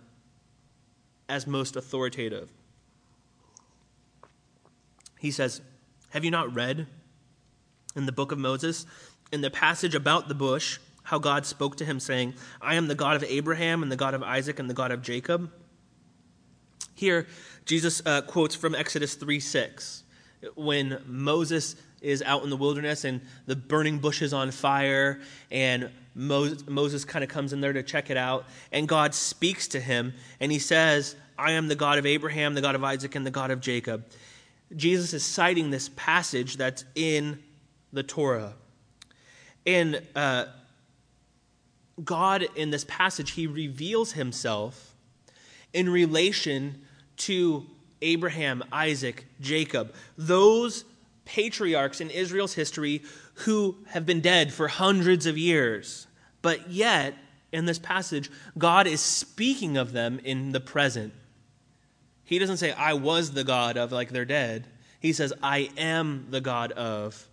[1.28, 2.50] as most authoritative.
[5.20, 5.62] He says,
[6.12, 6.88] Have you not read
[7.96, 8.86] in the book of Moses,
[9.32, 12.96] in the passage about the bush, how God spoke to him, saying, I am the
[12.96, 15.52] God of Abraham and the God of Isaac and the God of Jacob?
[16.98, 17.28] Here,
[17.66, 20.04] Jesus uh, quotes from Exodus 3 6,
[20.56, 25.92] when Moses is out in the wilderness and the burning bush is on fire, and
[26.16, 29.80] Moses, Moses kind of comes in there to check it out, and God speaks to
[29.80, 33.24] him, and he says, I am the God of Abraham, the God of Isaac, and
[33.24, 34.04] the God of Jacob.
[34.76, 37.38] Jesus is citing this passage that's in
[37.94, 38.54] the Torah.
[39.68, 40.46] And uh,
[42.04, 44.96] God, in this passage, he reveals himself
[45.74, 46.82] in relation
[47.18, 47.66] to
[48.02, 50.86] Abraham, Isaac, Jacob, those
[51.26, 53.02] patriarchs in Israel's history
[53.36, 56.08] who have been dead for hundreds of years.
[56.42, 57.16] But yet,
[57.52, 61.14] in this passage, God is speaking of them in the present.
[62.24, 64.68] He doesn't say, I was the God of, like they're dead.
[65.00, 67.28] He says, I am the God of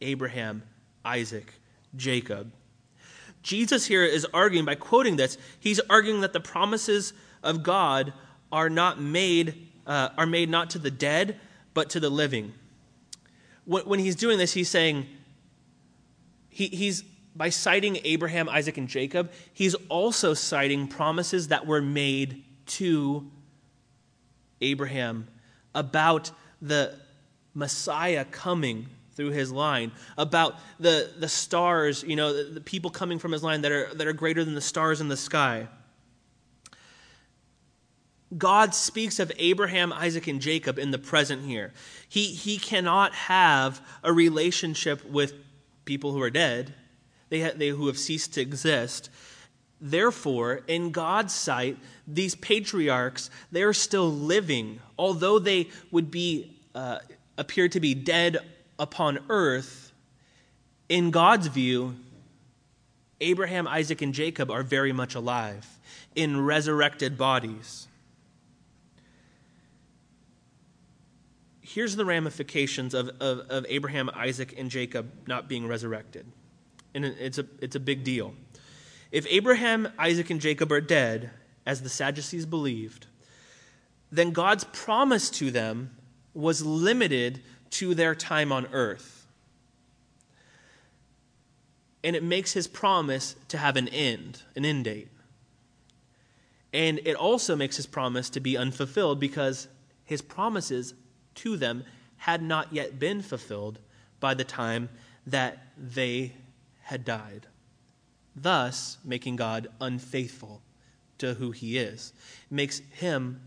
[0.00, 0.62] Abraham,
[1.04, 1.52] Isaac,
[1.94, 2.52] Jacob.
[3.42, 8.12] Jesus here is arguing by quoting this, he's arguing that the promises of God
[8.52, 11.38] are not made uh, are made not to the dead
[11.74, 12.52] but to the living.
[13.66, 15.06] When he's doing this he's saying
[16.56, 17.02] he, he's
[17.36, 23.30] by citing abraham isaac and jacob he's also citing promises that were made to
[24.62, 25.28] abraham
[25.74, 26.30] about
[26.62, 26.94] the
[27.54, 33.18] messiah coming through his line about the, the stars you know the, the people coming
[33.18, 35.68] from his line that are, that are greater than the stars in the sky
[38.36, 41.72] God speaks of Abraham, Isaac, and Jacob in the present here.
[42.08, 45.34] He, he cannot have a relationship with
[45.84, 46.74] people who are dead,
[47.28, 49.10] they, ha- they who have ceased to exist.
[49.80, 54.80] Therefore, in God's sight, these patriarchs, they are still living.
[54.98, 56.98] Although they would be, uh,
[57.38, 58.38] appear to be dead
[58.78, 59.92] upon earth,
[60.88, 61.96] in God's view,
[63.20, 65.66] Abraham, Isaac, and Jacob are very much alive
[66.14, 67.88] in resurrected bodies.
[71.76, 76.24] Here's the ramifications of, of, of Abraham, Isaac, and Jacob not being resurrected.
[76.94, 78.32] And it's a, it's a big deal.
[79.12, 81.28] If Abraham, Isaac, and Jacob are dead,
[81.66, 83.08] as the Sadducees believed,
[84.10, 85.90] then God's promise to them
[86.32, 89.26] was limited to their time on earth.
[92.02, 95.08] And it makes his promise to have an end, an end date.
[96.72, 99.68] And it also makes his promise to be unfulfilled because
[100.06, 100.94] his promises
[101.36, 101.84] to them
[102.18, 103.78] had not yet been fulfilled
[104.20, 104.88] by the time
[105.26, 106.32] that they
[106.82, 107.46] had died,
[108.34, 110.62] thus making God unfaithful
[111.18, 112.12] to who he is.
[112.50, 113.40] It makes him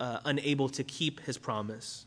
[0.00, 2.06] uh, unable to keep his promise.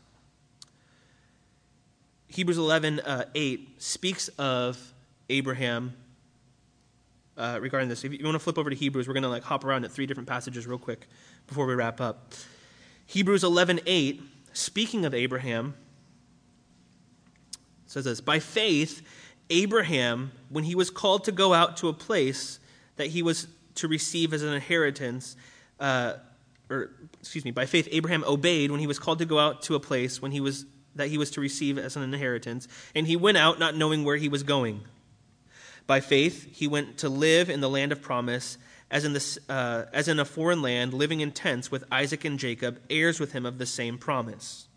[2.28, 4.94] Hebrews 11 uh, 8 speaks of
[5.28, 5.94] Abraham
[7.36, 8.04] uh, regarding this.
[8.04, 9.92] If you want to flip over to Hebrews, we're going to like hop around at
[9.92, 11.08] three different passages real quick
[11.46, 12.32] before we wrap up.
[13.06, 14.22] Hebrews 11 8,
[14.52, 15.74] speaking of Abraham,
[17.86, 19.02] says this By faith,
[19.50, 22.58] Abraham, when he was called to go out to a place
[22.96, 23.46] that he was
[23.76, 25.36] to receive as an inheritance,
[25.80, 26.14] uh,
[26.70, 26.90] or
[27.20, 29.80] excuse me, by faith, Abraham obeyed when he was called to go out to a
[29.80, 33.38] place when he was that he was to receive as an inheritance, and he went
[33.38, 34.82] out not knowing where he was going.
[35.86, 38.58] By faith, he went to live in the land of promise,
[38.92, 42.38] as in, the, uh, as in a foreign land, living in tents with Isaac and
[42.38, 44.68] Jacob, heirs with him of the same promise.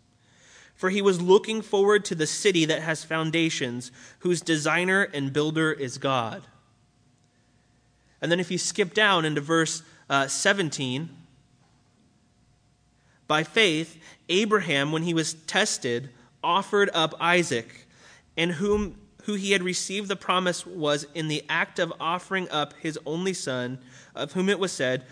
[0.74, 5.70] For he was looking forward to the city that has foundations, whose designer and builder
[5.70, 6.42] is God.
[8.22, 11.10] And then if you skip down into verse uh, 17,
[13.28, 14.00] by faith,
[14.30, 16.08] Abraham, when he was tested,
[16.42, 17.86] offered up Isaac,
[18.34, 18.96] in whom
[19.26, 23.34] who he had received the promise was in the act of offering up his only
[23.34, 23.76] son,
[24.14, 25.04] of whom it was said,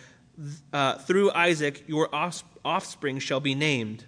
[0.73, 2.09] uh, Through Isaac your
[2.65, 4.05] offspring shall be named.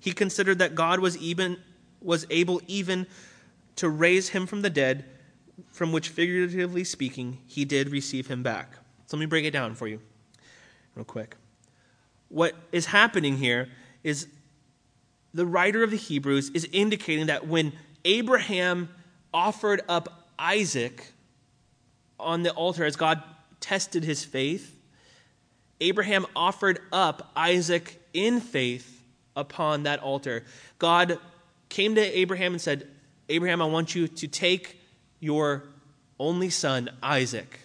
[0.00, 1.56] He considered that God was even
[2.02, 3.06] was able even
[3.76, 5.04] to raise him from the dead,
[5.70, 8.74] from which figuratively speaking he did receive him back.
[9.06, 10.00] So let me break it down for you,
[10.96, 11.36] real quick.
[12.28, 13.68] What is happening here
[14.02, 14.26] is
[15.32, 17.72] the writer of the Hebrews is indicating that when
[18.04, 18.88] Abraham
[19.34, 21.12] offered up Isaac
[22.18, 23.22] on the altar as God
[23.60, 24.74] tested his faith,
[25.80, 29.02] Abraham offered up Isaac in faith
[29.36, 30.44] upon that altar.
[30.78, 31.18] God
[31.68, 32.88] came to Abraham and said,
[33.28, 34.80] Abraham, I want you to take
[35.18, 35.64] your
[36.18, 37.58] only son, Isaac.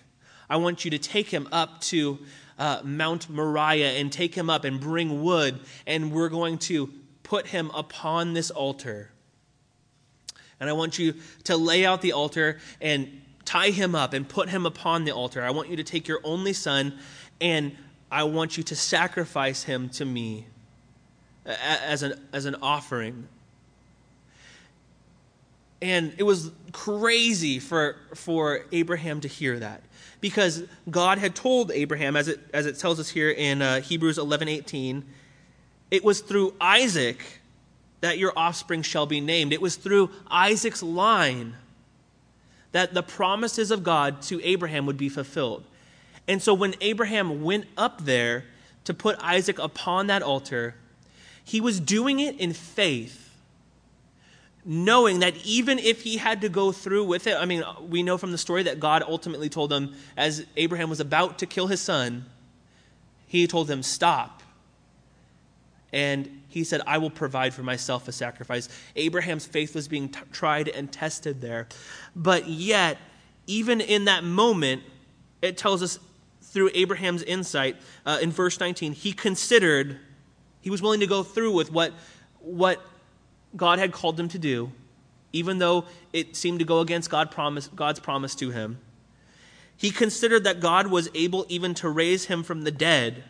[0.49, 2.17] I want you to take him up to
[2.57, 6.91] uh, Mount Moriah and take him up and bring wood, and we're going to
[7.22, 9.11] put him upon this altar.
[10.60, 14.49] And I want you to lay out the altar and tie him up and put
[14.49, 15.43] him upon the altar.
[15.43, 16.99] I want you to take your only son
[17.41, 17.76] and
[18.12, 20.47] I want you to sacrifice him to me
[21.45, 23.28] as an, as an offering.
[25.82, 29.82] And it was crazy for, for Abraham to hear that
[30.22, 34.18] because God had told Abraham, as it, as it tells us here in uh, Hebrews
[34.18, 35.05] 11 18,
[35.91, 37.39] it was through Isaac
[38.02, 39.54] that your offspring shall be named.
[39.54, 41.56] It was through Isaac's line
[42.72, 45.64] that the promises of God to Abraham would be fulfilled.
[46.28, 48.45] And so when Abraham went up there
[48.86, 50.76] to put Isaac upon that altar,
[51.43, 53.34] he was doing it in faith,
[54.64, 58.18] knowing that even if he had to go through with it, I mean, we know
[58.18, 61.82] from the story that God ultimately told him, as Abraham was about to kill his
[61.82, 62.26] son,
[63.26, 64.43] he told him, Stop.
[65.91, 68.68] And he said, I will provide for myself a sacrifice.
[68.95, 71.68] Abraham's faith was being t- tried and tested there.
[72.16, 72.97] But yet,
[73.45, 74.82] even in that moment,
[75.41, 76.00] it tells us
[76.41, 80.00] through Abraham's insight uh, in verse 19, he considered,
[80.62, 81.93] he was willing to go through with what,
[82.39, 82.82] what
[83.56, 84.72] God had called him to do,
[85.32, 88.80] even though it seemed to go against God promise, God's promise to him.
[89.78, 93.24] He considered that God was able even to raise him from the dead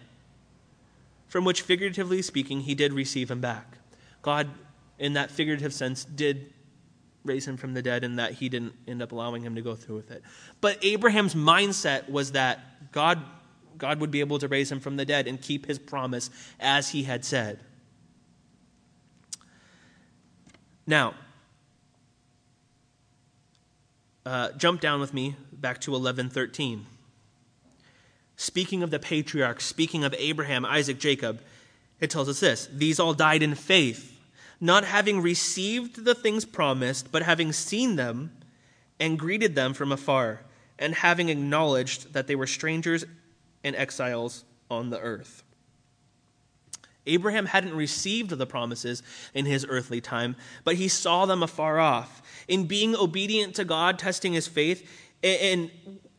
[1.29, 3.77] from which, figuratively speaking, he did receive him back.
[4.21, 4.49] God,
[4.97, 6.53] in that figurative sense, did
[7.23, 9.75] raise him from the dead and that he didn't end up allowing him to go
[9.75, 10.23] through with it.
[10.59, 13.21] But Abraham's mindset was that God,
[13.77, 16.89] God would be able to raise him from the dead and keep his promise as
[16.89, 17.59] he had said.
[20.87, 21.13] Now,
[24.25, 26.85] uh, jump down with me back to 1113
[28.39, 31.41] speaking of the patriarchs, speaking of Abraham, Isaac, Jacob,
[31.99, 34.17] it tells us this These all died in faith,
[34.61, 38.31] not having received the things promised, but having seen them
[38.99, 40.41] and greeted them from afar,
[40.79, 43.05] and having acknowledged that they were strangers
[43.63, 45.43] and exiles on the earth.
[47.05, 52.21] Abraham hadn't received the promises in his earthly time, but he saw them afar off.
[52.47, 54.89] In being obedient to God, testing his faith,
[55.23, 55.71] and,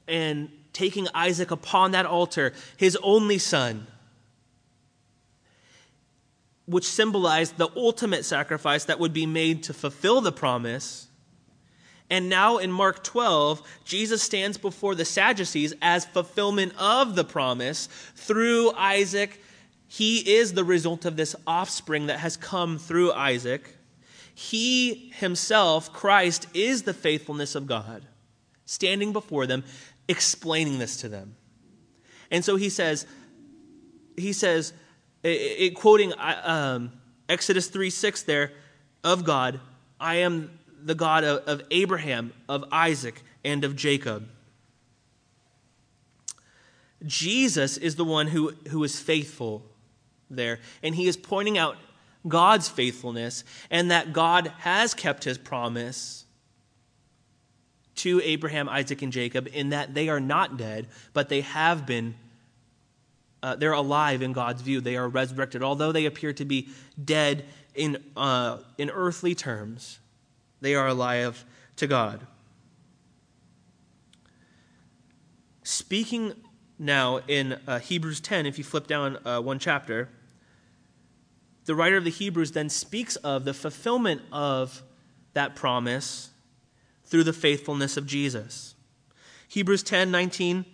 [0.08, 3.86] and taking Isaac upon that altar, his only son,
[6.66, 11.08] which symbolized the ultimate sacrifice that would be made to fulfill the promise.
[12.08, 17.88] And now in Mark 12, Jesus stands before the Sadducees as fulfillment of the promise
[18.16, 19.42] through Isaac.
[19.86, 23.76] He is the result of this offspring that has come through Isaac.
[24.34, 28.02] He himself, Christ, is the faithfulness of God,
[28.64, 29.64] standing before them,
[30.11, 31.36] explaining this to them.
[32.30, 33.06] And so he says,
[34.16, 34.72] he says,
[35.22, 36.92] it, it, quoting um,
[37.28, 38.52] Exodus 3 6 there,
[39.04, 39.61] of God,
[39.98, 44.28] I am the God of, of Abraham, of Isaac, and of Jacob.
[47.06, 49.62] Jesus is the one who, who is faithful
[50.28, 51.76] there, and he is pointing out
[52.28, 56.26] God's faithfulness and that God has kept his promise
[58.01, 62.14] to Abraham, Isaac, and Jacob in that they are not dead, but they have been,
[63.42, 64.80] uh, they're alive in God's view.
[64.80, 65.62] They are resurrected.
[65.62, 66.68] Although they appear to be
[67.03, 67.44] dead
[67.74, 69.98] in, uh, in earthly terms,
[70.61, 71.44] they are alive
[71.76, 72.26] to God.
[75.62, 76.32] Speaking
[76.78, 80.09] now in uh, Hebrews 10, if you flip down uh, one chapter,
[81.66, 84.82] the writer of the Hebrews then speaks of the fulfillment of
[85.34, 86.29] that promise
[87.11, 88.74] through the faithfulness of Jesus.
[89.48, 90.64] Hebrews 10 19.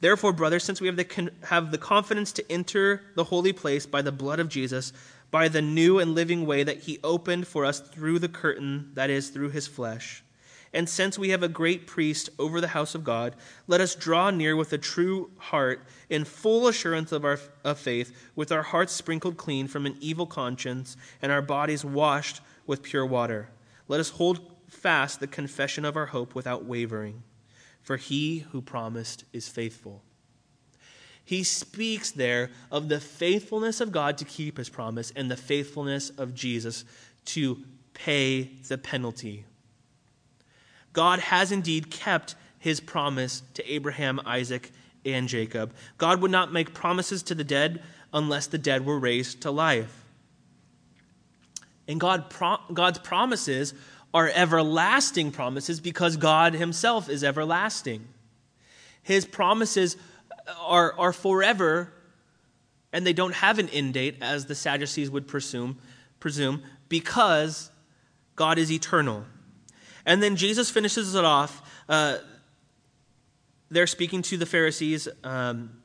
[0.00, 4.02] Therefore, brothers, since we have the, have the confidence to enter the holy place by
[4.02, 4.92] the blood of Jesus,
[5.30, 9.08] by the new and living way that he opened for us through the curtain, that
[9.08, 10.22] is, through his flesh.
[10.74, 13.34] And since we have a great priest over the house of God,
[13.66, 15.80] let us draw near with a true heart
[16.10, 20.26] in full assurance of our of faith, with our hearts sprinkled clean from an evil
[20.26, 23.48] conscience and our bodies washed with pure water.
[23.88, 27.22] Let us hold fast the confession of our hope without wavering,
[27.82, 30.02] for he who promised is faithful
[31.26, 36.10] he speaks there of the faithfulness of God to keep his promise and the faithfulness
[36.10, 36.84] of Jesus
[37.26, 37.64] to
[37.94, 39.44] pay the penalty.
[40.92, 44.70] God has indeed kept his promise to Abraham, Isaac,
[45.04, 45.74] and Jacob.
[45.98, 50.04] God would not make promises to the dead unless the dead were raised to life.
[51.88, 52.32] And God
[52.72, 53.74] God's promises
[54.16, 58.08] are everlasting promises because God himself is everlasting.
[59.02, 59.98] His promises
[60.58, 61.92] are, are forever
[62.94, 65.76] and they don't have an end date, as the Sadducees would presume,
[66.18, 67.70] presume, because
[68.36, 69.26] God is eternal.
[70.06, 71.60] And then Jesus finishes it off.
[71.86, 72.16] Uh,
[73.68, 75.82] they're speaking to the Pharisees um,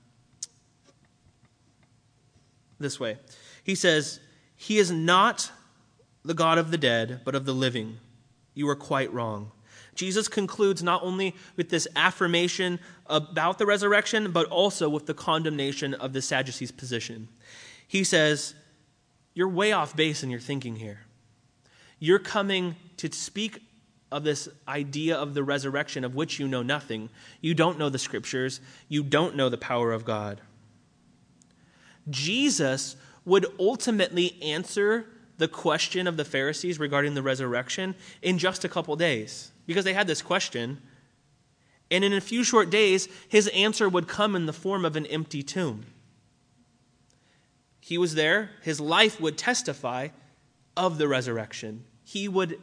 [2.79, 3.17] this way.
[3.61, 4.21] He says,
[4.55, 5.51] He is not
[6.23, 7.97] the God of the dead, but of the living.
[8.53, 9.51] You are quite wrong.
[9.95, 15.93] Jesus concludes not only with this affirmation about the resurrection, but also with the condemnation
[15.93, 17.27] of the Sadducees' position.
[17.87, 18.55] He says,
[19.33, 21.01] You're way off base in your thinking here.
[21.99, 23.61] You're coming to speak
[24.11, 27.09] of this idea of the resurrection of which you know nothing.
[27.39, 30.41] You don't know the scriptures, you don't know the power of God.
[32.09, 35.07] Jesus would ultimately answer
[35.41, 39.93] the question of the Pharisees regarding the resurrection in just a couple days because they
[39.93, 40.79] had this question.
[41.89, 45.07] And in a few short days, his answer would come in the form of an
[45.07, 45.87] empty tomb.
[47.79, 50.09] He was there, his life would testify
[50.77, 51.85] of the resurrection.
[52.03, 52.59] He would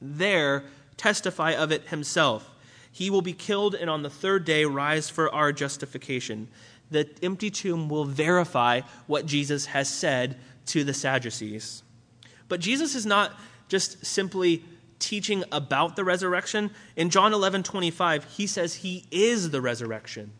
[0.00, 0.64] there
[0.96, 2.50] testify of it himself.
[2.90, 6.48] He will be killed and on the third day rise for our justification.
[6.90, 10.38] The empty tomb will verify what Jesus has said
[10.70, 11.82] to the Sadducees.
[12.48, 13.32] But Jesus is not
[13.68, 14.64] just simply
[14.98, 16.70] teaching about the resurrection.
[16.96, 20.32] In John 11 25, he says he is the resurrection.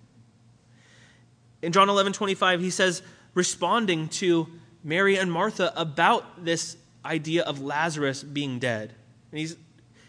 [1.62, 3.02] In John 11 25, he says,
[3.34, 4.48] responding to
[4.82, 8.92] Mary and Martha about this idea of Lazarus being dead.
[9.30, 9.56] And he's,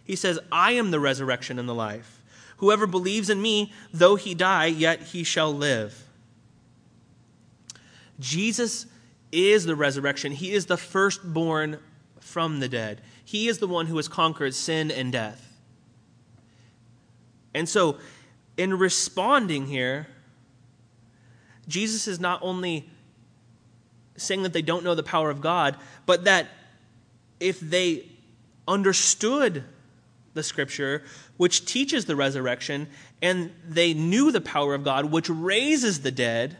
[0.03, 2.21] he says, I am the resurrection and the life.
[2.57, 6.07] Whoever believes in me, though he die, yet he shall live.
[8.19, 8.85] Jesus
[9.31, 10.31] is the resurrection.
[10.31, 11.79] He is the firstborn
[12.19, 13.01] from the dead.
[13.23, 15.47] He is the one who has conquered sin and death.
[17.53, 17.97] And so,
[18.57, 20.07] in responding here,
[21.67, 22.89] Jesus is not only
[24.17, 26.47] saying that they don't know the power of God, but that
[27.39, 28.05] if they
[28.67, 29.63] understood
[30.33, 31.03] the scripture,
[31.37, 32.87] which teaches the resurrection,
[33.21, 36.57] and they knew the power of God, which raises the dead,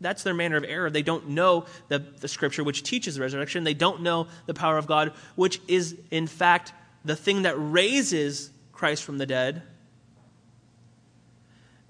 [0.00, 0.90] That's their manner of error.
[0.90, 3.64] They don't know the, the scripture which teaches the resurrection.
[3.64, 6.72] They don't know the power of God, which is, in fact,
[7.04, 9.62] the thing that raises Christ from the dead.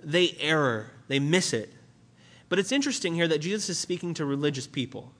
[0.03, 1.73] They err, they miss it.
[2.49, 5.13] But it's interesting here that Jesus is speaking to religious people.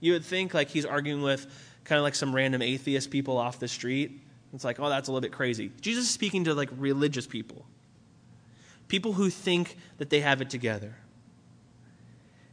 [0.00, 1.46] You would think like he's arguing with
[1.84, 4.20] kind of like some random atheist people off the street.
[4.52, 5.70] It's like, oh, that's a little bit crazy.
[5.80, 7.64] Jesus is speaking to like religious people,
[8.88, 10.96] people who think that they have it together.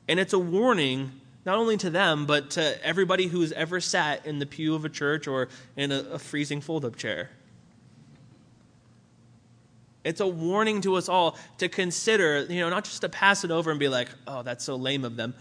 [0.10, 1.12] And it's a warning
[1.45, 4.89] not only to them, but to everybody who's ever sat in the pew of a
[4.89, 5.47] church or
[5.78, 7.30] in a, a freezing fold up chair.
[10.03, 13.51] It's a warning to us all to consider, you know, not just to pass it
[13.51, 15.36] over and be like, oh, that's so lame of them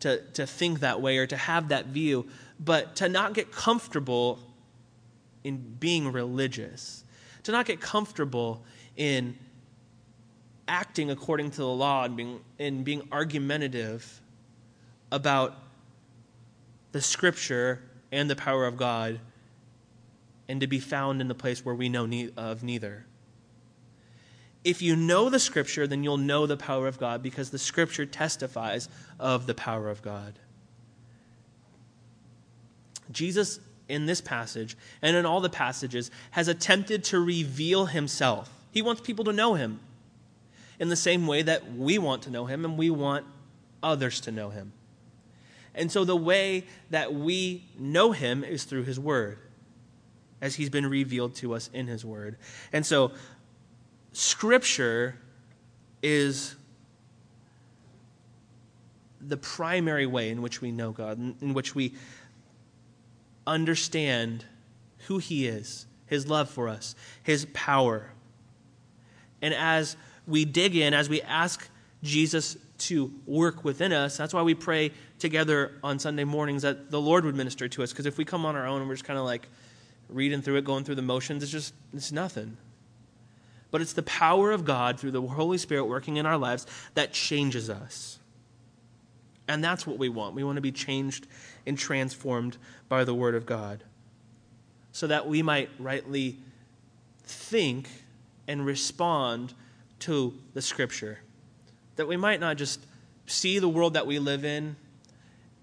[0.00, 2.26] to, to think that way or to have that view,
[2.58, 4.40] but to not get comfortable
[5.44, 7.04] in being religious,
[7.42, 8.64] to not get comfortable
[8.96, 9.36] in
[10.68, 14.20] acting according to the law and being, and being argumentative
[15.12, 15.54] about
[16.92, 19.20] the scripture and the power of God,
[20.48, 23.04] and to be found in the place where we know ne- of neither.
[24.64, 28.06] If you know the scripture, then you'll know the power of God because the scripture
[28.06, 28.88] testifies
[29.20, 30.38] of the power of God.
[33.12, 38.50] Jesus, in this passage and in all the passages, has attempted to reveal himself.
[38.72, 39.80] He wants people to know him
[40.78, 43.26] in the same way that we want to know him and we want
[43.82, 44.72] others to know him.
[45.74, 49.38] And so the way that we know him is through his word,
[50.40, 52.36] as he's been revealed to us in his word.
[52.72, 53.12] And so
[54.12, 55.18] scripture
[56.02, 56.56] is
[59.20, 61.94] the primary way in which we know God, in which we
[63.46, 64.44] understand
[65.06, 68.12] who he is, his love for us, his power.
[69.42, 69.96] And as
[70.26, 71.68] we dig in, as we ask
[72.02, 77.00] Jesus to work within us, that's why we pray together on Sunday mornings that the
[77.00, 77.90] Lord would minister to us.
[77.90, 79.48] Because if we come on our own and we're just kind of like
[80.08, 82.56] reading through it, going through the motions, it's just, it's nothing.
[83.70, 87.12] But it's the power of God through the Holy Spirit working in our lives that
[87.12, 88.18] changes us.
[89.48, 90.34] And that's what we want.
[90.34, 91.26] We want to be changed
[91.66, 92.56] and transformed
[92.88, 93.84] by the Word of God
[94.92, 96.38] so that we might rightly
[97.24, 97.88] think
[98.48, 99.52] and respond
[100.00, 101.18] to the Scripture.
[101.96, 102.80] That we might not just
[103.26, 104.76] see the world that we live in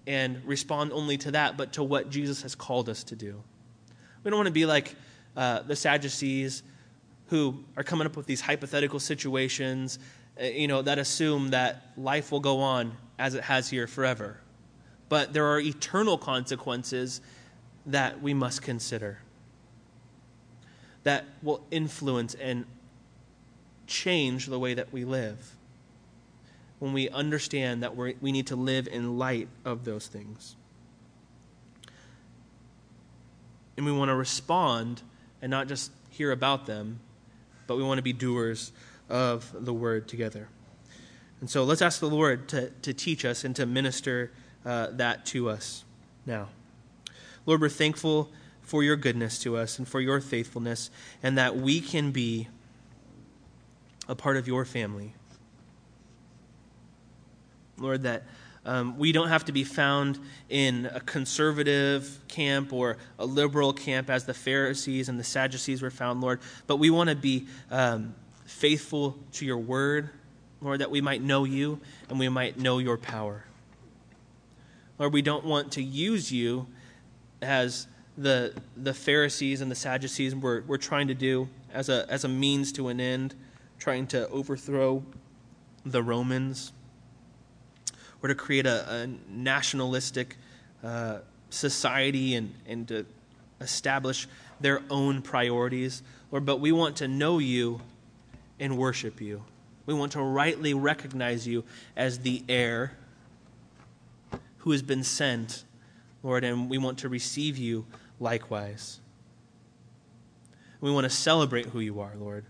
[0.06, 3.42] and respond only to that, but to what Jesus has called us to do.
[4.22, 4.94] We don't want to be like
[5.36, 6.62] uh, the Sadducees
[7.28, 9.98] who are coming up with these hypothetical situations,
[10.40, 14.40] uh, you know, that assume that life will go on as it has here forever.
[15.08, 17.20] But there are eternal consequences
[17.86, 19.18] that we must consider
[21.04, 22.64] that will influence and
[23.86, 25.56] change the way that we live
[26.78, 30.56] when we understand that we we need to live in light of those things.
[33.76, 35.02] And we want to respond
[35.42, 37.00] and not just hear about them,
[37.66, 38.72] but we want to be doers
[39.08, 40.48] of the word together.
[41.40, 44.30] And so let's ask the Lord to, to teach us and to minister
[44.64, 45.84] uh, that to us
[46.24, 46.48] now.
[47.46, 48.30] Lord, we're thankful
[48.62, 50.90] for your goodness to us and for your faithfulness,
[51.22, 52.48] and that we can be
[54.08, 55.14] a part of your family.
[57.78, 58.22] Lord, that
[58.66, 64.08] um, we don't have to be found in a conservative camp or a liberal camp
[64.08, 68.14] as the Pharisees and the Sadducees were found, Lord, but we want to be um,
[68.46, 70.08] faithful to your word,
[70.62, 73.44] Lord, that we might know you and we might know your power.
[74.98, 76.66] Lord, we don't want to use you
[77.42, 77.86] as
[78.16, 82.28] the, the Pharisees and the Sadducees were, were trying to do as a, as a
[82.28, 83.34] means to an end,
[83.78, 85.02] trying to overthrow
[85.84, 86.72] the Romans
[88.22, 90.36] or to create a, a nationalistic
[90.82, 91.18] uh,
[91.50, 93.06] society and, and to
[93.60, 94.26] establish
[94.60, 96.02] their own priorities.
[96.30, 97.80] Lord, but we want to know you
[98.58, 99.44] and worship you.
[99.86, 101.64] We want to rightly recognize you
[101.96, 102.92] as the heir
[104.58, 105.64] who has been sent,
[106.22, 107.84] Lord, and we want to receive you
[108.18, 109.00] likewise.
[110.80, 112.46] We want to celebrate who you are, Lord.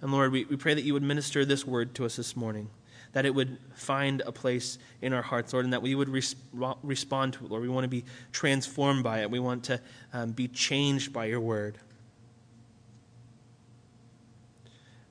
[0.00, 2.70] And Lord, we, we pray that you would minister this word to us this morning,
[3.12, 6.36] that it would find a place in our hearts, Lord, and that we would res-
[6.82, 7.62] respond to it, Lord.
[7.62, 9.80] We want to be transformed by it, we want to
[10.12, 11.78] um, be changed by your word.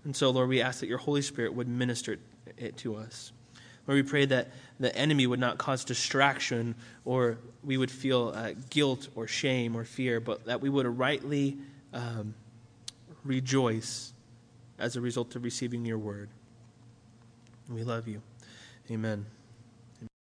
[0.06, 2.18] And so, Lord, we ask that your Holy Spirit would minister
[2.58, 3.32] it to us.
[3.86, 6.76] Lord, we pray that the enemy would not cause distraction
[7.06, 11.58] or we would feel uh, guilt or shame or fear, but that we would rightly
[11.94, 12.34] um,
[13.24, 14.14] rejoice
[14.80, 16.30] as a result of receiving your word.
[17.70, 18.22] We love you.
[18.90, 19.26] Amen.